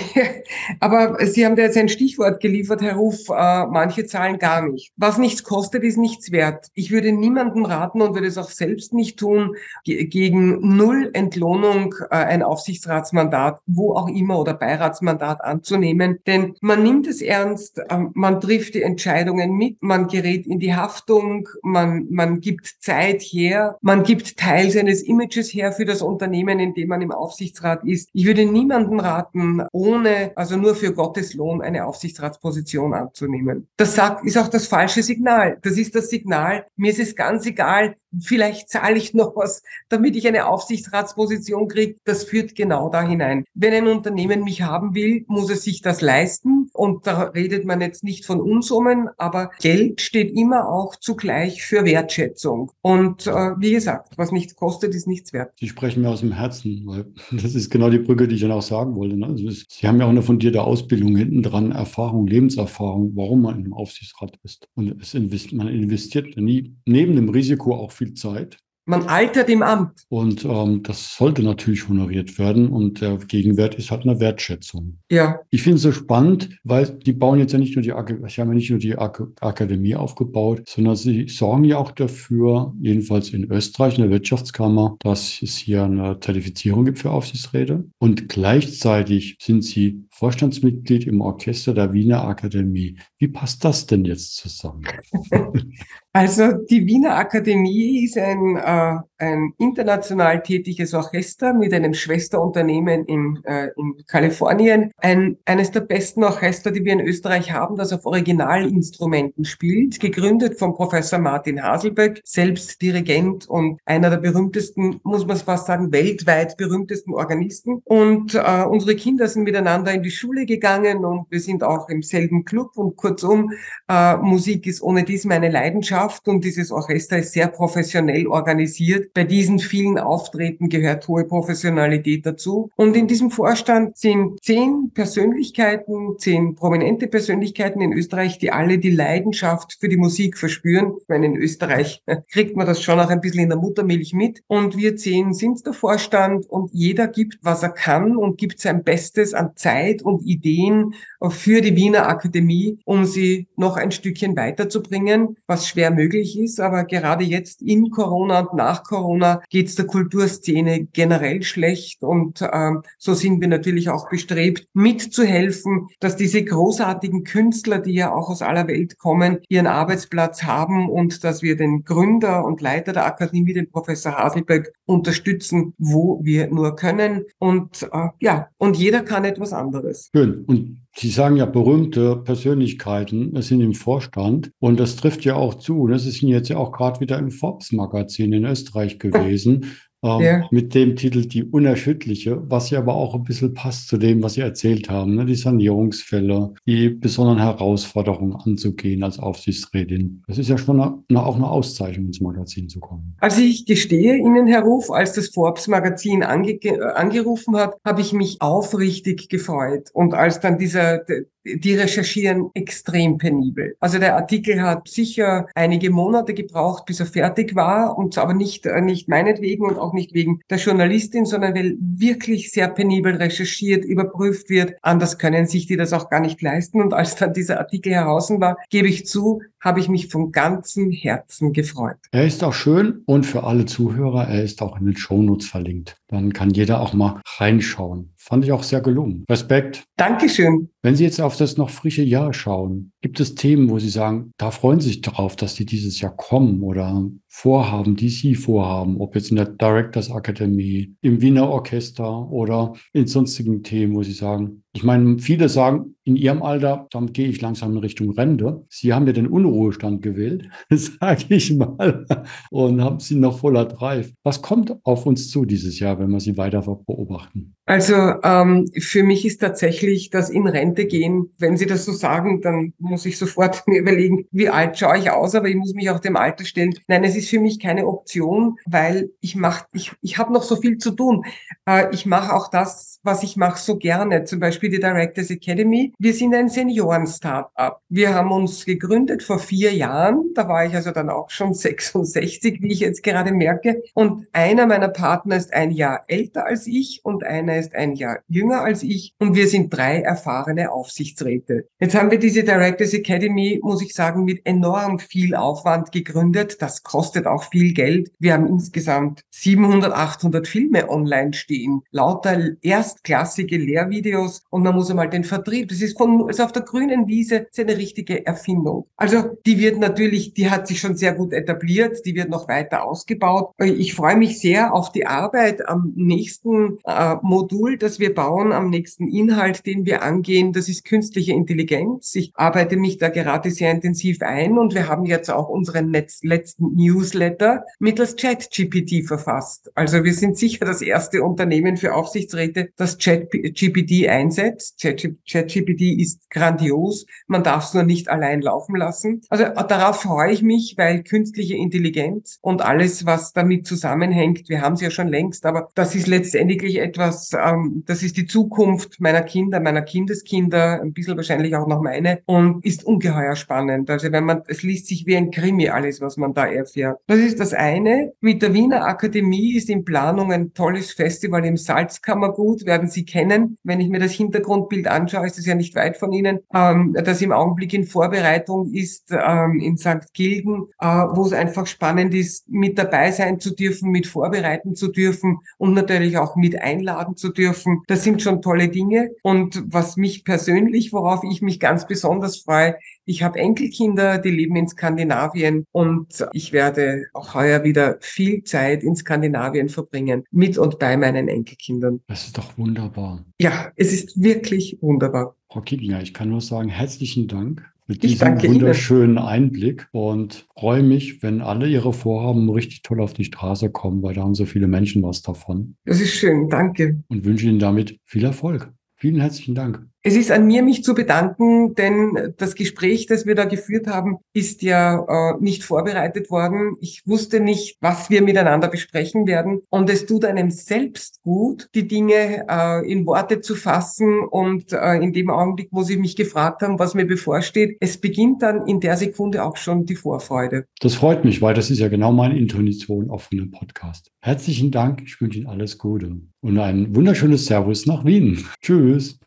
Aber 0.81 1.25
Sie 1.27 1.47
haben 1.47 1.55
da 1.55 1.63
jetzt 1.63 1.77
ein 1.77 1.89
Stichwort 1.89 2.41
geliefert, 2.41 2.83
Herr 2.83 2.97
Ruf, 2.97 3.29
äh, 3.29 3.67
manche 3.67 4.05
zahlen 4.05 4.41
gar 4.41 4.69
nicht. 4.69 4.93
Was 4.97 5.17
nichts 5.17 5.45
kostet, 5.45 5.85
ist 5.85 5.97
nichts 5.97 6.33
wert. 6.33 6.67
Ich 6.75 6.91
würde 6.91 7.13
niemandem 7.13 7.65
raten 7.65 8.03
und 8.03 8.15
würde 8.15 8.27
es 8.27 8.37
auch 8.37 8.51
selbst 8.51 8.93
nicht 8.93 9.17
tun, 9.17 9.55
gegen 9.85 10.77
null 10.77 11.11
Entlohnung 11.13 11.95
äh, 12.11 12.17
ein 12.17 12.43
Aufsichtsratsmandat, 12.43 13.61
wo 13.67 13.95
auch 13.95 14.09
immer, 14.09 14.41
oder 14.41 14.55
Beiratsmandat 14.55 15.41
anzunehmen. 15.41 16.19
Denn 16.27 16.57
man 16.61 16.83
nimmt 16.83 17.07
es 17.07 17.23
ernst, 17.23 17.79
äh, 17.79 17.99
man 18.15 18.40
trifft 18.41 18.75
die 18.75 18.83
Entscheidungen 18.83 19.53
mit, 19.53 19.83
man 19.83 20.09
gerät 20.09 20.47
in 20.47 20.59
die 20.59 20.75
Haftung, 20.75 21.49
man, 21.63 22.07
man 22.11 22.41
gibt 22.41 22.67
Zeit 22.81 23.23
her, 23.23 23.79
man 23.83 24.03
gibt 24.03 24.37
Teil 24.37 24.71
seines 24.71 25.03
Images 25.03 25.53
her 25.53 25.73
für 25.73 25.85
das 25.85 26.03
Unternehmen, 26.03 26.59
in 26.59 26.75
dem 26.75 26.89
man 26.89 27.03
im 27.03 27.13
Aufsichtsrat 27.13 27.85
ist. 27.85 28.09
Ich 28.13 28.27
würde 28.27 28.45
niemandem 28.47 29.01
raten, 29.01 29.63
ohne, 29.73 30.33
also 30.37 30.57
nur 30.57 30.75
für 30.75 30.93
Gottes 30.93 31.35
Lohn 31.35 31.63
eine 31.63 31.87
Aufsichtsratsposition 31.87 32.95
anzunehmen. 32.95 33.69
Das 33.77 33.95
sagt, 33.95 34.25
ist 34.25 34.39
auch 34.39 34.49
das 34.49 34.67
falsche 34.67 35.03
Signal. 35.03 35.59
Das 35.63 35.79
ist 35.79 35.95
das 35.95 36.11
Signal, 36.11 36.67
mir 36.77 36.91
ist 36.91 37.01
es 37.01 37.15
ganz 37.15 37.47
egal, 37.47 37.97
vielleicht 38.19 38.69
zahle 38.69 38.97
ich 38.97 39.15
noch 39.15 39.37
was, 39.37 39.63
damit 39.89 40.17
ich 40.17 40.27
eine 40.27 40.47
Aufsichtsratsposition 40.47 41.69
kriege. 41.69 41.97
Das 42.05 42.25
führt 42.25 42.55
genau 42.55 42.89
da 42.89 43.03
hinein. 43.03 43.45
Wenn 43.55 43.75
ein 43.75 43.87
Unternehmen 43.87 44.43
mich 44.43 44.63
haben 44.63 44.95
will, 44.95 45.25
muss 45.29 45.51
es 45.51 45.63
sich 45.63 45.83
das 45.83 46.01
leisten. 46.01 46.69
Und 46.73 47.07
da 47.07 47.23
redet 47.23 47.65
man 47.65 47.81
jetzt 47.81 48.05
nicht 48.05 48.25
von 48.25 48.41
Unsummen, 48.41 49.09
aber 49.19 49.51
Geld 49.61 50.01
steht 50.01 50.37
immer 50.37 50.69
auch 50.69 50.97
zugleich 50.97 51.63
für 51.63 51.85
Wertschätzung. 51.85 52.73
Und 52.83 53.27
äh, 53.27 53.31
wie 53.59 53.73
gesagt, 53.73 54.15
was 54.17 54.33
nichts 54.33 54.55
kostet, 54.57 54.95
ist 54.95 55.07
nichts 55.07 55.33
wert. 55.33 55.53
Sie 55.59 55.69
sprechen 55.69 56.03
mir 56.03 56.09
aus 56.09 56.21
dem 56.21 56.33
Herzen, 56.33 56.83
weil 56.87 57.07
das 57.33 57.55
ist 57.55 57.71
genau 57.71 57.91
die 57.91 57.99
Brücke, 57.99 58.29
die 58.29 58.37
ich 58.37 58.41
dann 58.41 58.53
auch 58.53 58.63
sagen 58.63 58.95
wollte. 58.97 59.17
Ne? 59.17 59.27
Also 59.27 59.49
Sie 59.51 59.87
haben 59.87 59.99
ja 59.99 60.07
auch 60.07 60.11
eine 60.11 60.23
fundierte 60.23 60.63
Ausbildung 60.63 61.17
hinten 61.17 61.43
dran, 61.43 61.73
Erfahrung, 61.73 62.27
Lebenserfahrung, 62.27 63.13
warum 63.15 63.43
man 63.43 63.65
im 63.65 63.73
Aufsichtsrat 63.73 64.39
ist. 64.43 64.69
Und 64.75 65.01
es 65.01 65.15
invest 65.15 65.53
man 65.53 65.69
investiert 65.69 66.37
nie 66.37 66.77
neben 66.87 67.17
dem 67.17 67.29
Risiko 67.29 67.75
auch 67.75 67.93
viel 68.01 68.15
Zeit. 68.15 68.57
Man 68.87 69.07
altert 69.07 69.49
im 69.51 69.63
Amt. 69.63 70.05
Und 70.09 70.45
ähm, 70.45 70.83
das 70.83 71.15
sollte 71.15 71.43
natürlich 71.43 71.89
honoriert 71.89 72.39
werden. 72.41 72.69
Und 72.69 73.01
der 73.01 73.19
Gegenwert 73.19 73.77
ist 73.77 73.91
halt 73.91 74.03
eine 74.03 74.19
Wertschätzung. 74.19 74.99
Ja. 75.11 75.39
Ich 75.51 75.63
finde 75.63 75.77
es 75.77 75.83
so 75.83 75.93
spannend, 75.93 76.59
weil 76.65 76.87
die 76.87 77.13
bauen 77.13 77.39
jetzt 77.39 77.53
ja 77.53 77.61
nicht 77.61 77.77
nur 77.77 77.83
die, 77.83 77.91
sie 77.91 78.41
haben 78.41 78.49
ja 78.49 78.55
nicht 78.55 78.71
nur 78.71 78.81
die 78.81 78.97
Ak 78.99 79.23
Akademie 79.41 79.95
aufgebaut, 79.95 80.63
sondern 80.67 80.97
sie 80.97 81.29
sorgen 81.29 81.65
ja 81.65 81.79
auch 81.79 81.93
dafür, 81.93 82.75
jedenfalls 82.81 83.31
in 83.31 83.45
Österreich, 83.45 83.97
in 83.97 84.03
der 84.03 84.11
Wirtschaftskammer, 84.11 84.97
dass 85.01 85.41
es 85.41 85.57
hier 85.57 85.85
eine 85.85 86.19
Zertifizierung 86.19 86.85
gibt 86.85 86.99
für 86.99 87.11
Aufsichtsräte. 87.11 87.85
Und 87.99 88.29
gleichzeitig 88.29 89.37
sind 89.41 89.63
sie 89.63 90.07
Vorstandsmitglied 90.21 91.07
im 91.07 91.23
Orchester 91.23 91.73
der 91.73 91.95
Wiener 91.95 92.25
Akademie. 92.29 92.99
Wie 93.17 93.29
passt 93.29 93.65
das 93.65 93.87
denn 93.87 94.05
jetzt 94.05 94.37
zusammen? 94.37 94.85
Also 96.13 96.51
die 96.69 96.87
Wiener 96.87 97.15
Akademie 97.17 98.05
ist 98.05 98.19
ein, 98.19 98.57
äh, 98.57 98.97
ein 99.19 99.55
international 99.59 100.43
tätiges 100.43 100.93
Orchester 100.93 101.55
mit 101.55 101.73
einem 101.73 101.95
Schwesterunternehmen 101.95 103.05
in, 103.05 103.39
äh, 103.45 103.69
in 103.77 103.95
Kalifornien. 104.09 104.91
Ein, 104.97 105.37
eines 105.45 105.71
der 105.71 105.83
besten 105.83 106.25
Orchester, 106.25 106.73
die 106.73 106.85
wir 106.85 106.95
in 106.95 107.01
Österreich 107.01 107.53
haben, 107.53 107.77
das 107.77 107.93
auf 107.93 108.07
Originalinstrumenten 108.07 109.45
spielt. 109.45 110.01
Gegründet 110.01 110.59
von 110.59 110.75
Professor 110.75 111.21
Martin 111.21 111.63
Haselböck, 111.63 112.21
selbst 112.25 112.83
Dirigent 112.83 113.49
und 113.49 113.79
einer 113.85 114.11
der 114.11 114.17
berühmtesten, 114.17 114.99
muss 115.05 115.25
man 115.25 115.37
fast 115.37 115.67
sagen, 115.67 115.93
weltweit 115.93 116.57
berühmtesten 116.57 117.15
Organisten. 117.15 117.83
Und 117.85 118.35
äh, 118.35 118.65
unsere 118.69 118.97
Kinder 118.97 119.29
sind 119.29 119.45
miteinander 119.45 119.93
in 119.93 120.03
die 120.03 120.10
Schule 120.11 120.47
gegangen 120.47 121.05
und 121.05 121.27
wir 121.31 121.41
sind 121.41 121.63
auch 121.63 121.89
im 121.89 122.03
selben 122.03 122.45
Club. 122.45 122.77
Und 122.77 122.97
kurzum, 122.97 123.53
äh, 123.89 124.17
Musik 124.17 124.67
ist 124.67 124.83
ohne 124.83 125.05
dies 125.05 125.25
meine 125.25 125.51
Leidenschaft 125.51 126.29
und 126.29 126.45
dieses 126.45 126.71
Orchester 126.73 127.19
ist 127.19 127.33
sehr 127.33 127.49
professionell 127.49 128.27
organisiert. 128.27 129.13
Bei 129.15 129.25
diesen 129.25 129.59
vielen 129.59 129.99
Auftreten 129.99 130.69
gehört 130.69 131.07
hohe 131.09 131.25
Professionalität 131.25 132.27
dazu. 132.27 132.71
Und 132.77 132.97
in 132.97 133.07
diesem 133.07 133.31
Vorstand 133.31 133.97
sind 133.97 134.43
zehn 134.43 134.91
Persönlichkeiten, 134.95 136.19
zehn 136.19 136.55
prominente 136.55 137.07
Persönlichkeiten 137.07 137.81
in 137.81 137.93
Österreich, 137.93 138.39
die 138.39 138.53
alle 138.53 138.79
die 138.79 138.91
Leidenschaft 138.91 139.79
für 139.81 139.89
die 139.89 139.97
Musik 139.97 140.39
verspüren. 140.39 140.95
Ich 141.01 141.09
meine, 141.09 141.27
in 141.27 141.37
Österreich 141.37 142.03
kriegt 142.33 142.57
man 142.57 142.67
das 142.67 142.83
schon 142.83 143.01
auch 143.01 143.11
ein 143.11 143.21
bisschen 143.21 143.43
in 143.43 143.49
der 143.49 143.59
Muttermilch 143.59 144.13
mit. 144.13 144.43
Und 144.47 144.77
wir 144.77 144.97
zehn 144.97 145.33
sind 145.33 145.65
der 145.67 145.73
Vorstand 145.73 146.47
und 146.47 146.71
jeder 146.73 147.09
gibt, 147.09 147.39
was 147.43 147.63
er 147.63 147.71
kann 147.71 148.17
und 148.17 148.39
gibt 148.39 148.61
sein 148.61 148.85
Bestes 148.85 149.35
an 149.35 149.53
Zeit 149.57 150.00
und 150.03 150.25
Ideen 150.27 150.95
für 151.29 151.61
die 151.61 151.77
Wiener 151.77 152.09
Akademie, 152.09 152.79
um 152.85 153.05
sie 153.05 153.49
noch 153.57 153.77
ein 153.77 153.91
Stückchen 153.91 154.37
weiterzubringen, 154.37 155.37
was 155.47 155.69
schwer 155.69 155.91
möglich 155.91 156.39
ist. 156.39 156.61
Aber 156.61 156.85
gerade 156.85 157.25
jetzt 157.25 157.63
in 157.63 157.91
Corona 157.91 158.41
und 158.41 158.57
nach 158.57 158.85
Corona 158.85 159.43
geht 159.51 159.69
es 159.69 159.75
der 159.75 159.87
Kulturszene 159.87 160.87
generell 160.93 161.43
schlecht. 161.43 162.03
Und 162.03 162.43
ähm, 162.53 162.83
so 162.99 163.15
sind 163.15 163.41
wir 163.41 163.49
natürlich 163.49 163.91
auch 163.91 164.09
bestrebt, 164.09 164.67
mitzuhelfen, 164.73 165.89
dass 166.01 166.17
diese 166.17 166.43
großartigen 166.43 167.25
Künstler, 167.25 167.79
die 167.79 167.95
ja 167.95 168.13
auch 168.13 168.31
aus 168.31 168.43
aller 168.43 168.67
Welt 168.67 168.99
kommen, 168.99 169.39
ihren 169.49 169.67
Arbeitsplatz 169.67 170.43
haben 170.45 170.89
und 170.89 171.23
dass 171.25 171.43
wir 171.43 171.57
den 171.57 171.85
Gründer 171.85 172.45
und 172.45 172.61
Leiter 172.61 172.93
der 172.93 173.07
Akademie, 173.07 173.53
den 173.53 173.71
Professor 173.71 174.13
Haselbeck, 174.17 174.73
unterstützen, 174.87 175.75
wo 175.79 176.21
wir 176.23 176.49
nur 176.49 176.77
können. 176.77 177.25
Und 177.39 177.89
äh, 177.93 178.09
ja, 178.21 178.49
und 178.59 178.77
jeder 178.77 179.03
kann 179.03 179.25
etwas 179.25 179.53
anderes. 179.53 179.90
Schön. 179.93 180.45
Und 180.45 180.81
Sie 180.97 181.11
sagen 181.11 181.37
ja 181.37 181.47
berühmte 181.47 182.17
Persönlichkeiten 182.17 183.41
sind 183.43 183.61
im 183.61 183.75
Vorstand 183.75 184.51
und 184.59 184.81
das 184.81 184.97
trifft 184.97 185.25
ja 185.25 185.37
auch 185.37 185.55
zu. 185.55 185.87
Das 185.87 186.05
ist 186.05 186.21
jetzt 186.21 186.49
ja 186.49 186.57
auch 186.57 186.73
gerade 186.73 187.01
wieder 187.01 187.19
im 187.19 187.31
Forbes-Magazin 187.31 188.33
in 188.33 188.45
Österreich 188.45 188.99
gewesen 188.99 189.67
ähm, 190.03 190.21
ja. 190.21 190.49
mit 190.51 190.75
dem 190.75 190.97
Titel 190.97 191.27
Die 191.27 191.45
Unerschütterliche, 191.45 192.43
was 192.49 192.71
ja 192.71 192.79
aber 192.79 192.95
auch 192.95 193.15
ein 193.15 193.25
bisschen 193.25 193.55
passt 193.55 193.89
zu 193.89 193.99
dem, 193.99 194.23
was 194.23 194.35
Sie 194.35 194.41
erzählt 194.41 194.89
haben, 194.89 195.15
ne? 195.15 195.27
die 195.27 195.35
Sanierungsfälle, 195.35 196.55
die 196.67 196.89
besonderen 196.89 197.39
Herausforderungen 197.39 198.35
anzugehen 198.35 199.03
als 199.03 199.19
Aufsichtsrätin. 199.19 200.23
Das 200.27 200.39
ist 200.39 200.49
ja 200.49 200.59
schon 200.59 200.81
eine, 200.81 200.99
eine, 201.09 201.25
auch 201.25 201.37
eine 201.37 201.49
Auszeichnung, 201.49 202.07
ins 202.07 202.21
Magazin 202.21 202.69
zu 202.69 202.81
kommen. 202.81 203.17
Also 203.21 203.41
ich 203.43 203.67
gestehe 203.67 204.17
Ihnen, 204.17 204.47
Herr 204.47 204.63
Ruf, 204.63 204.91
als 204.91 205.13
das 205.13 205.29
Forbes-Magazin 205.29 206.23
ange 206.23 206.59
angerufen 206.95 207.57
hat, 207.57 207.77
habe 207.85 208.01
ich 208.01 208.13
mich 208.13 208.41
aufrichtig 208.41 209.29
gefreut. 209.29 209.91
Und 209.93 210.15
als 210.15 210.41
dann 210.41 210.59
dieser 210.59 211.05
die 211.45 211.75
recherchieren 211.75 212.51
extrem 212.55 213.19
penibel. 213.19 213.77
Also 213.81 213.99
der 213.99 214.17
Artikel 214.17 214.63
hat 214.63 214.89
sicher 214.89 215.47
einige 215.55 215.91
Monate 215.91 216.35
gebraucht, 216.35 216.87
bis 216.87 217.01
er 217.01 217.07
fertig 217.07 217.55
war 217.55 217.97
und 217.97 218.19
aber 218.19 218.35
nicht, 218.35 218.67
äh, 218.67 218.81
nicht 218.81 219.09
meinetwegen 219.09 219.65
und 219.65 219.79
auch 219.79 219.93
nicht 219.93 220.15
wegen 220.15 220.41
der 220.51 220.59
Journalistin, 220.59 221.25
sondern 221.25 221.55
weil 221.55 221.77
wirklich 221.81 222.51
sehr 222.51 222.69
penibel 222.69 223.15
recherchiert, 223.15 223.85
überprüft 223.85 224.51
wird. 224.51 224.75
Anders 224.83 225.19
können 225.19 225.47
sich 225.47 225.67
die 225.67 225.77
das 225.77 225.93
auch 225.93 226.11
gar 226.11 226.21
nicht 226.21 226.43
leisten. 226.43 226.81
Und 226.81 226.95
als 226.95 227.17
dann 227.17 227.33
dieser 227.33 227.59
Artikel 227.59 227.93
heraus 227.93 228.31
war, 228.31 228.59
gebe 228.69 228.89
ich 228.89 229.07
zu, 229.07 229.41
habe 229.61 229.81
ich 229.81 229.89
mich 229.89 230.09
von 230.09 230.31
ganzem 230.31 230.91
Herzen 230.91 231.53
gefreut. 231.53 231.97
Er 232.13 232.27
ist 232.27 232.45
auch 232.45 232.53
schön 232.53 233.03
und 233.07 233.25
für 233.25 233.45
alle 233.45 233.65
Zuhörer, 233.65 234.29
er 234.29 234.43
ist 234.43 234.63
auch 234.63 234.79
in 234.79 234.87
den 234.87 234.97
Shownotes 234.97 235.49
verlinkt. 235.49 235.97
Dann 236.11 236.33
kann 236.33 236.51
jeder 236.51 236.81
auch 236.81 236.93
mal 236.93 237.21
reinschauen. 237.39 238.13
Fand 238.17 238.45
ich 238.45 238.51
auch 238.51 238.65
sehr 238.65 238.81
gelungen. 238.81 239.25
Respekt. 239.31 239.85
Dankeschön. 239.97 240.71
Wenn 240.83 240.97
Sie 240.97 241.05
jetzt 241.05 241.21
auf 241.21 241.37
das 241.37 241.57
noch 241.57 241.71
frische 241.71 242.03
Jahr 242.03 242.35
schauen, 242.35 242.93
gibt 243.01 243.21
es 243.21 243.37
Themen, 243.37 243.71
wo 243.71 243.79
Sie 243.79 243.89
sagen, 243.89 244.33
da 244.37 244.51
freuen 244.51 244.81
Sie 244.81 244.89
sich 244.89 245.01
darauf, 245.03 245.37
dass 245.37 245.55
die 245.55 245.67
dieses 245.67 246.01
Jahr 246.01 246.15
kommen 246.17 246.63
oder 246.63 247.09
Vorhaben, 247.33 247.95
die 247.95 248.09
Sie 248.09 248.35
vorhaben, 248.35 249.01
ob 249.01 249.15
jetzt 249.15 249.31
in 249.31 249.37
der 249.37 249.47
Directors 249.47 250.11
Academy, 250.11 250.97
im 251.01 251.23
Wiener 251.23 251.49
Orchester 251.49 252.29
oder 252.29 252.75
in 252.93 253.07
sonstigen 253.07 253.63
Themen, 253.63 253.95
wo 253.95 254.03
Sie 254.03 254.13
sagen, 254.13 254.65
ich 254.73 254.85
meine, 254.85 255.19
viele 255.19 255.49
sagen, 255.49 255.97
in 256.05 256.17
Ihrem 256.17 256.43
Alter, 256.43 256.87
damit 256.91 257.15
gehe 257.15 257.29
ich 257.29 257.41
langsam 257.41 257.73
in 257.73 257.79
Richtung 257.79 258.11
Rente. 258.11 258.65
Sie 258.69 258.93
haben 258.93 259.07
ja 259.07 259.13
den 259.13 259.27
Unruhestand 259.27 260.03
gewählt, 260.03 260.49
sage 260.71 261.25
ich 261.29 261.55
mal, 261.57 262.07
und 262.51 262.83
haben 262.83 263.01
Sie 263.01 263.17
noch 263.17 263.41
voller 263.41 263.65
Drive. 263.65 264.13
Was 264.23 264.43
kommt 264.43 264.75
auf 264.85 265.07
uns 265.07 265.31
zu 265.31 265.45
dieses 265.45 265.79
Jahr, 265.79 265.99
wenn 265.99 266.11
wir 266.11 266.21
Sie 266.21 266.37
weiter 266.37 266.63
beobachten? 266.63 267.55
Also 267.67 267.95
ähm, 268.25 268.69
für 268.79 269.03
mich 269.03 269.25
ist 269.25 269.39
tatsächlich 269.39 270.11
das 270.11 270.31
in 270.31 270.47
Rente 270.47 270.87
gehen, 270.87 271.31
wenn 271.39 271.57
Sie 271.57 271.67
das 271.67 271.85
so 271.85 271.93
sagen, 271.93 272.41
dann 272.41 272.73
muss 272.79 273.07
ich 273.07 273.19
sofort 273.19 273.63
mir 273.67 273.81
überlegen, 273.81 274.27
wie 274.31 274.49
alt 274.49 274.79
schaue 274.79 274.99
ich 274.99 275.11
aus, 275.11 275.35
aber 275.35 275.49
ich 275.49 275.57
muss 275.57 275.75
mich 275.75 275.91
auch 275.91 276.01
dem 276.01 276.17
Alter 276.17 276.45
stellen. 276.45 276.75
Nein, 276.89 277.05
es 277.05 277.17
ist 277.17 277.20
für 277.29 277.41
mich 277.41 277.61
keine 277.61 277.87
Option, 277.87 278.59
weil 278.67 279.11
ich 279.21 279.37
mache, 279.37 279.67
ich, 279.73 279.93
ich 280.01 280.19
habe 280.19 280.33
noch 280.33 280.43
so 280.43 280.57
viel 280.57 280.79
zu 280.79 280.93
tun. 280.93 281.25
Äh, 281.67 281.93
ich 281.93 282.07
mache 282.07 282.35
auch 282.35 282.49
das, 282.49 283.01
was 283.03 283.23
ich 283.23 283.37
mache, 283.37 283.59
so 283.59 283.77
gerne. 283.77 284.25
Zum 284.25 284.41
Beispiel 284.41 284.71
die 284.71 284.81
Directors 284.81 285.31
Academy. 285.31 285.93
Wir 285.99 286.15
sind 286.15 286.35
ein 286.35 286.49
Senioren-Startup. 286.49 287.81
Wir 287.89 288.15
haben 288.15 288.31
uns 288.33 288.65
gegründet 288.65 289.23
vor 289.23 289.39
vier 289.39 289.73
Jahren. 289.73 290.33
Da 290.35 290.49
war 290.49 290.67
ich 290.67 290.75
also 290.75 290.91
dann 290.91 291.11
auch 291.11 291.31
schon 291.31 291.55
66, 291.61 292.63
wie 292.63 292.73
ich 292.73 292.81
jetzt 292.81 293.03
gerade 293.03 293.33
merke. 293.33 293.83
Und 293.95 294.27
einer 294.33 294.67
meiner 294.67 294.89
Partner 294.89 295.37
ist 295.37 295.53
ein 295.53 295.71
Jahr 295.71 296.05
älter 296.09 296.47
als 296.47 296.67
ich 296.67 297.01
und 297.05 297.25
einer 297.25 297.59
ist 297.59 297.75
ein 297.75 297.95
Jahr 297.95 298.21
jünger 298.29 298.63
als 298.63 298.83
ich. 298.83 299.15
Und 299.19 299.35
wir 299.35 299.49
sind 299.49 299.71
drei 299.71 300.01
erfahrene 300.01 300.71
Aufsichtsräte. 300.73 301.69
Jetzt 301.81 301.95
haben 301.95 302.11
wir 302.11 302.19
diese 302.19 302.45
Directors 302.45 302.93
Academy, 302.93 303.61
muss 303.63 303.83
ich 303.83 303.95
sagen, 303.95 304.25
mit 304.25 304.45
enorm 304.45 304.99
viel 304.99 305.35
Aufwand 305.35 305.93
gegründet. 305.93 306.61
Das 306.61 306.83
kostet 306.83 307.10
auch 307.27 307.45
viel 307.51 307.73
Geld. 307.73 308.11
Wir 308.19 308.35
haben 308.35 308.47
insgesamt 308.47 309.23
700, 309.31 309.93
800 309.93 310.47
Filme 310.47 310.89
online 310.89 311.33
stehen. 311.33 311.83
Lauter 311.91 312.39
erstklassige 312.63 313.57
Lehrvideos 313.57 314.43
und 314.51 314.63
man 314.63 314.75
muss 314.75 314.91
einmal 314.91 315.09
den 315.09 315.25
Vertrieb, 315.25 315.69
das 315.69 315.81
ist 315.81 315.97
von, 315.97 316.27
also 316.27 316.45
auf 316.45 316.53
der 316.53 316.63
grünen 316.63 317.07
Wiese, 317.07 317.47
eine 317.59 317.77
richtige 317.77 318.27
Erfindung. 318.27 318.87
Also 318.97 319.37
die 319.47 319.59
wird 319.59 319.79
natürlich, 319.79 320.35
die 320.35 320.51
hat 320.51 320.67
sich 320.67 320.81
schon 320.81 320.97
sehr 320.97 321.15
gut 321.15 321.33
etabliert, 321.33 322.05
die 322.05 322.15
wird 322.15 322.31
noch 322.31 322.49
weiter 322.49 322.85
ausgebaut. 322.85 323.53
Ich 323.59 323.95
freue 323.95 324.17
mich 324.17 324.41
sehr 324.41 324.75
auf 324.75 324.93
die 324.93 325.07
Arbeit 325.07 325.69
am 325.69 325.93
nächsten 325.95 326.79
äh, 326.85 327.17
Modul, 327.23 327.77
das 327.77 327.99
wir 327.99 328.15
bauen, 328.15 328.53
am 328.53 328.71
nächsten 328.71 329.09
Inhalt, 329.09 329.67
den 329.67 329.85
wir 329.85 330.03
angehen. 330.03 330.53
Das 330.53 330.69
ist 330.69 330.85
künstliche 330.85 331.33
Intelligenz. 331.33 332.15
Ich 332.15 332.33
arbeite 332.35 332.77
mich 332.77 332.99
da 332.99 333.09
gerade 333.09 333.51
sehr 333.51 333.71
intensiv 333.71 334.23
ein 334.23 334.59
und 334.59 334.75
wir 334.75 334.89
haben 334.89 335.05
jetzt 335.05 335.31
auch 335.31 335.49
unseren 335.49 335.93
letzten 335.93 336.75
Newsletter 337.01 337.65
mittels 337.79 338.17
ChatGPT 338.17 339.07
verfasst. 339.07 339.71
Also 339.75 340.05
wir 340.05 340.15
sind 340.15 340.37
sicher 340.37 340.67
das 340.67 340.83
erste 340.83 341.23
Unternehmen 341.23 341.77
für 341.77 341.95
Aufsichtsräte, 341.95 342.71
das 342.77 342.99
ChatGPT 342.99 344.09
einsetzt. 344.09 344.79
ChatGPT 344.79 345.99
ist 345.99 346.29
grandios. 346.31 347.07
Man 347.27 347.43
darf 347.43 347.65
es 347.65 347.75
nur 347.75 347.85
nicht 347.85 348.09
allein 348.09 348.43
laufen 348.43 348.77
lassen. 348.77 349.23
Also 349.31 349.45
darauf 349.45 350.03
freue 350.03 350.33
ich 350.33 350.43
mich, 350.43 350.75
weil 350.77 351.03
künstliche 351.03 351.55
Intelligenz 351.55 352.39
und 352.43 352.63
alles, 352.63 353.07
was 353.07 353.33
damit 353.33 353.67
zusammenhängt, 353.67 354.49
wir 354.49 354.61
haben 354.61 354.75
es 354.75 354.81
ja 354.81 354.91
schon 354.91 355.09
längst, 355.09 355.47
aber 355.47 355.69
das 355.75 355.95
ist 355.95 356.07
letztendlich 356.07 356.79
etwas, 356.79 357.31
ähm, 357.33 357.83
das 357.87 358.03
ist 358.03 358.17
die 358.17 358.27
Zukunft 358.27 359.01
meiner 359.01 359.23
Kinder, 359.23 359.61
meiner 359.61 359.83
Kindeskinder, 359.83 360.81
ein 360.81 360.93
bisschen 360.93 361.17
wahrscheinlich 361.17 361.55
auch 361.57 361.67
noch 361.67 361.81
meine 361.81 362.21
und 362.27 362.65
ist 362.65 362.85
ungeheuer 362.85 363.37
spannend. 363.37 363.89
Also 363.91 364.13
wenn 364.13 364.25
man, 364.25 364.43
es 364.47 364.63
liest 364.63 364.87
sich 364.89 365.07
wie 365.07 365.17
ein 365.17 365.31
Krimi 365.31 365.69
alles, 365.69 366.01
was 366.01 366.17
man 366.17 366.35
da 366.35 366.47
erfährt. 366.47 366.90
Das 367.07 367.19
ist 367.19 367.41
das 367.41 367.55
eine. 367.55 368.13
Mit 368.21 368.43
der 368.43 368.55
Wiener 368.55 368.87
Akademie 368.87 369.57
ist 369.57 369.71
in 369.71 369.85
Planung 369.85 370.33
ein 370.33 370.53
tolles 370.53 370.93
Festival 370.93 371.45
im 371.45 371.57
Salzkammergut, 371.57 372.67
werden 372.67 372.89
Sie 372.89 373.05
kennen. 373.05 373.59
Wenn 373.65 373.81
ich 373.81 373.89
mir 373.89 374.01
das 374.01 374.13
Hintergrundbild 374.13 374.87
anschaue, 374.87 375.27
ist 375.27 375.39
es 375.39 375.47
ja 375.47 375.55
nicht 375.55 375.75
weit 375.75 375.97
von 375.97 376.13
Ihnen, 376.13 376.41
ähm, 376.55 376.97
das 377.05 377.23
im 377.23 377.33
Augenblick 377.33 377.73
in 377.75 377.85
Vorbereitung 377.85 378.73
ist 378.73 379.11
ähm, 379.11 379.61
in 379.61 379.77
St. 379.77 380.13
Gilgen, 380.15 380.69
äh, 380.81 380.87
wo 380.87 381.27
es 381.27 381.33
einfach 381.33 381.67
spannend 381.67 382.15
ist, 382.15 382.49
mit 382.49 382.79
dabei 382.79 383.11
sein 383.11 383.41
zu 383.41 383.55
dürfen, 383.55 383.91
mit 383.91 384.07
vorbereiten 384.07 384.75
zu 384.75 384.89
dürfen 384.89 385.39
und 385.59 385.75
natürlich 385.75 386.19
auch 386.19 386.37
mit 386.37 386.61
einladen 386.61 387.17
zu 387.17 387.31
dürfen. 387.31 387.83
Das 387.87 388.05
sind 388.05 388.23
schon 388.23 388.43
tolle 388.43 388.69
Dinge. 388.69 389.11
Und 389.23 389.63
was 389.67 389.97
mich 389.97 390.25
persönlich, 390.25 390.93
worauf 390.93 391.23
ich 391.25 391.43
mich 391.43 391.61
ganz 391.61 391.87
besonders 391.87 392.39
freue, 392.39 392.77
ich 393.05 393.23
habe 393.23 393.39
Enkelkinder, 393.39 394.19
die 394.19 394.31
leben 394.31 394.57
in 394.57 394.69
Skandinavien 394.69 395.67
und 395.73 396.27
ich 396.33 396.53
werde 396.53 396.80
auch 397.15 397.35
heuer 397.35 397.65
wieder 397.65 397.99
viel 398.01 398.43
Zeit 398.45 398.83
in 398.83 398.97
Skandinavien 398.97 399.69
verbringen, 399.69 400.25
mit 400.31 400.59
und 400.59 400.79
bei 400.79 400.97
meinen 400.97 401.29
Enkelkindern. 401.29 402.01
Das 402.07 402.27
ist 402.27 402.39
doch 402.39 402.57
wunderbar. 402.59 403.25
Ja, 403.41 403.73
es 403.77 403.93
ist 403.93 404.21
wirklich 404.21 404.79
wunderbar. 404.81 405.37
Frau 405.51 405.61
Kiginger, 405.61 406.03
ich 406.03 406.15
kann 406.15 406.29
nur 406.29 406.41
sagen, 406.41 406.69
herzlichen 406.69 407.27
Dank 407.27 407.69
für 407.87 407.95
diesen 407.99 408.43
wunderschönen 408.43 409.17
Ihnen. 409.17 409.27
Einblick 409.27 409.89
und 409.93 410.47
freue 410.57 410.83
mich, 410.83 411.23
wenn 411.23 411.41
alle 411.41 411.67
Ihre 411.67 411.93
Vorhaben 411.93 412.49
richtig 412.51 412.83
toll 412.83 413.01
auf 413.01 413.15
die 413.15 413.25
Straße 413.25 413.71
kommen, 413.71 414.03
weil 414.03 414.15
da 414.15 414.23
haben 414.23 414.35
so 414.35 414.47
viele 414.47 414.69
Menschen 414.69 415.03
was 415.03 415.23
davon. 415.23 415.77
Das 415.85 416.01
ist 416.01 416.13
schön, 416.13 416.49
danke. 416.49 417.03
Und 417.09 417.25
wünsche 417.25 417.47
Ihnen 417.47 417.59
damit 417.59 417.99
viel 418.05 418.25
Erfolg. 418.25 418.73
Vielen 418.97 419.21
herzlichen 419.21 419.55
Dank. 419.55 419.87
Es 420.03 420.17
ist 420.17 420.31
an 420.31 420.47
mir, 420.47 420.63
mich 420.63 420.83
zu 420.83 420.95
bedanken, 420.95 421.75
denn 421.75 422.33
das 422.39 422.55
Gespräch, 422.55 423.07
das 423.07 423.27
wir 423.27 423.35
da 423.35 423.45
geführt 423.45 423.87
haben, 423.87 424.17
ist 424.33 424.63
ja 424.63 425.35
äh, 425.35 425.35
nicht 425.41 425.63
vorbereitet 425.63 426.31
worden. 426.31 426.77
Ich 426.81 427.03
wusste 427.07 427.39
nicht, 427.39 427.77
was 427.83 428.09
wir 428.09 428.23
miteinander 428.23 428.69
besprechen 428.69 429.27
werden. 429.27 429.61
Und 429.69 429.91
es 429.91 430.07
tut 430.07 430.25
einem 430.25 430.51
selbst 430.51 431.21
gut, 431.23 431.69
die 431.75 431.87
Dinge 431.87 432.47
äh, 432.49 432.91
in 432.91 433.05
Worte 433.05 433.43
zu 433.43 433.55
fassen. 433.55 434.21
Und 434.21 434.73
äh, 434.73 434.95
in 434.95 435.13
dem 435.13 435.29
Augenblick, 435.29 435.69
wo 435.71 435.83
Sie 435.83 435.99
mich 435.99 436.17
gefragt 436.17 436.63
haben, 436.63 436.79
was 436.79 436.95
mir 436.95 437.05
bevorsteht, 437.05 437.77
es 437.81 437.99
beginnt 437.99 438.43
dann 438.43 438.67
in 438.67 438.81
der 438.81 438.97
Sekunde 438.97 439.45
auch 439.45 439.59
schon 439.59 439.85
die 439.85 439.97
Vorfreude. 439.97 440.65
Das 440.81 440.95
freut 440.95 441.27
mich, 441.27 441.43
weil 441.43 441.53
das 441.53 441.71
ist 441.71 441.79
ja 441.79 441.89
genau 441.89 442.11
meine 442.11 442.39
Intuition 442.39 443.11
auf 443.11 443.29
einem 443.31 443.51
Podcast. 443.51 444.11
Herzlichen 444.23 444.71
Dank. 444.71 445.03
Ich 445.05 445.21
wünsche 445.21 445.41
Ihnen 445.41 445.49
alles 445.49 445.77
Gute 445.77 446.21
und 446.41 446.59
ein 446.59 446.97
wunderschönes 446.97 447.45
Servus 447.45 447.85
nach 447.85 448.07
Wien. 448.07 448.47
Tschüss. 448.63 449.19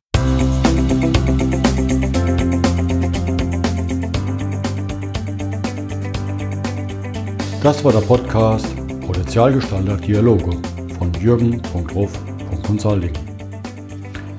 Das 7.63 7.81
war 7.85 7.93
der 7.93 8.01
Podcast 8.01 8.67
Potenzialgestalter 9.07 9.95
Dialoge 9.95 10.51
von 10.97 11.13
jürgen.ruf.consulting. 11.21 13.13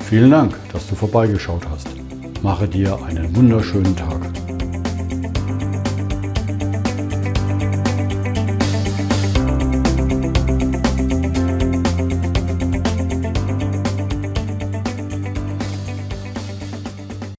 Vielen 0.01 0.31
Dank, 0.31 0.55
dass 0.71 0.87
du 0.91 0.95
vorbeigeschaut 0.95 1.63
hast. 1.71 1.89
Mache 2.43 2.69
dir 2.69 3.03
einen 3.03 3.35
wunderschönen 3.35 3.97
Tag. 3.97 4.21